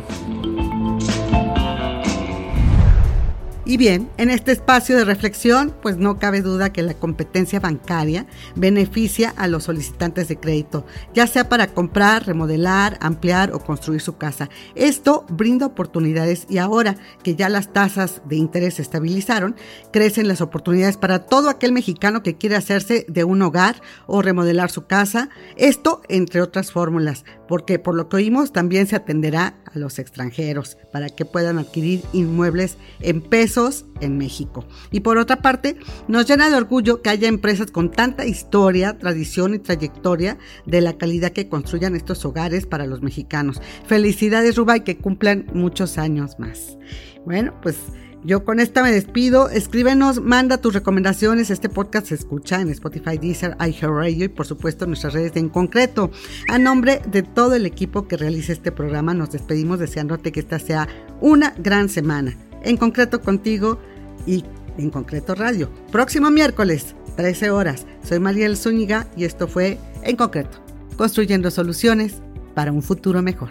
[3.70, 8.26] Y bien, en este espacio de reflexión, pues no cabe duda que la competencia bancaria
[8.56, 14.16] beneficia a los solicitantes de crédito, ya sea para comprar, remodelar, ampliar o construir su
[14.16, 14.50] casa.
[14.74, 19.54] Esto brinda oportunidades y ahora que ya las tasas de interés se estabilizaron,
[19.92, 24.72] crecen las oportunidades para todo aquel mexicano que quiere hacerse de un hogar o remodelar
[24.72, 25.28] su casa.
[25.54, 30.78] Esto entre otras fórmulas, porque por lo que oímos también se atenderá a los extranjeros
[30.92, 34.64] para que puedan adquirir inmuebles en pesos en México.
[34.92, 35.76] Y por otra parte,
[36.06, 40.96] nos llena de orgullo que haya empresas con tanta historia, tradición y trayectoria de la
[40.96, 43.60] calidad que construyan estos hogares para los mexicanos.
[43.84, 46.78] Felicidades, Rubay, que cumplan muchos años más.
[47.24, 47.78] Bueno, pues
[48.22, 49.48] yo con esta me despido.
[49.48, 51.50] Escríbenos, manda tus recomendaciones.
[51.50, 56.10] Este podcast se escucha en Spotify, Deezer, iHeartRadio y por supuesto nuestras redes en concreto.
[56.48, 60.58] A nombre de todo el equipo que realiza este programa, nos despedimos deseándote que esta
[60.58, 60.88] sea
[61.20, 63.78] una gran semana en concreto contigo
[64.26, 64.44] y
[64.76, 65.70] en concreto radio.
[65.90, 67.86] Próximo miércoles, 13 horas.
[68.02, 70.58] Soy Mariel Zúñiga y esto fue En concreto,
[70.96, 72.22] construyendo soluciones
[72.54, 73.50] para un futuro mejor.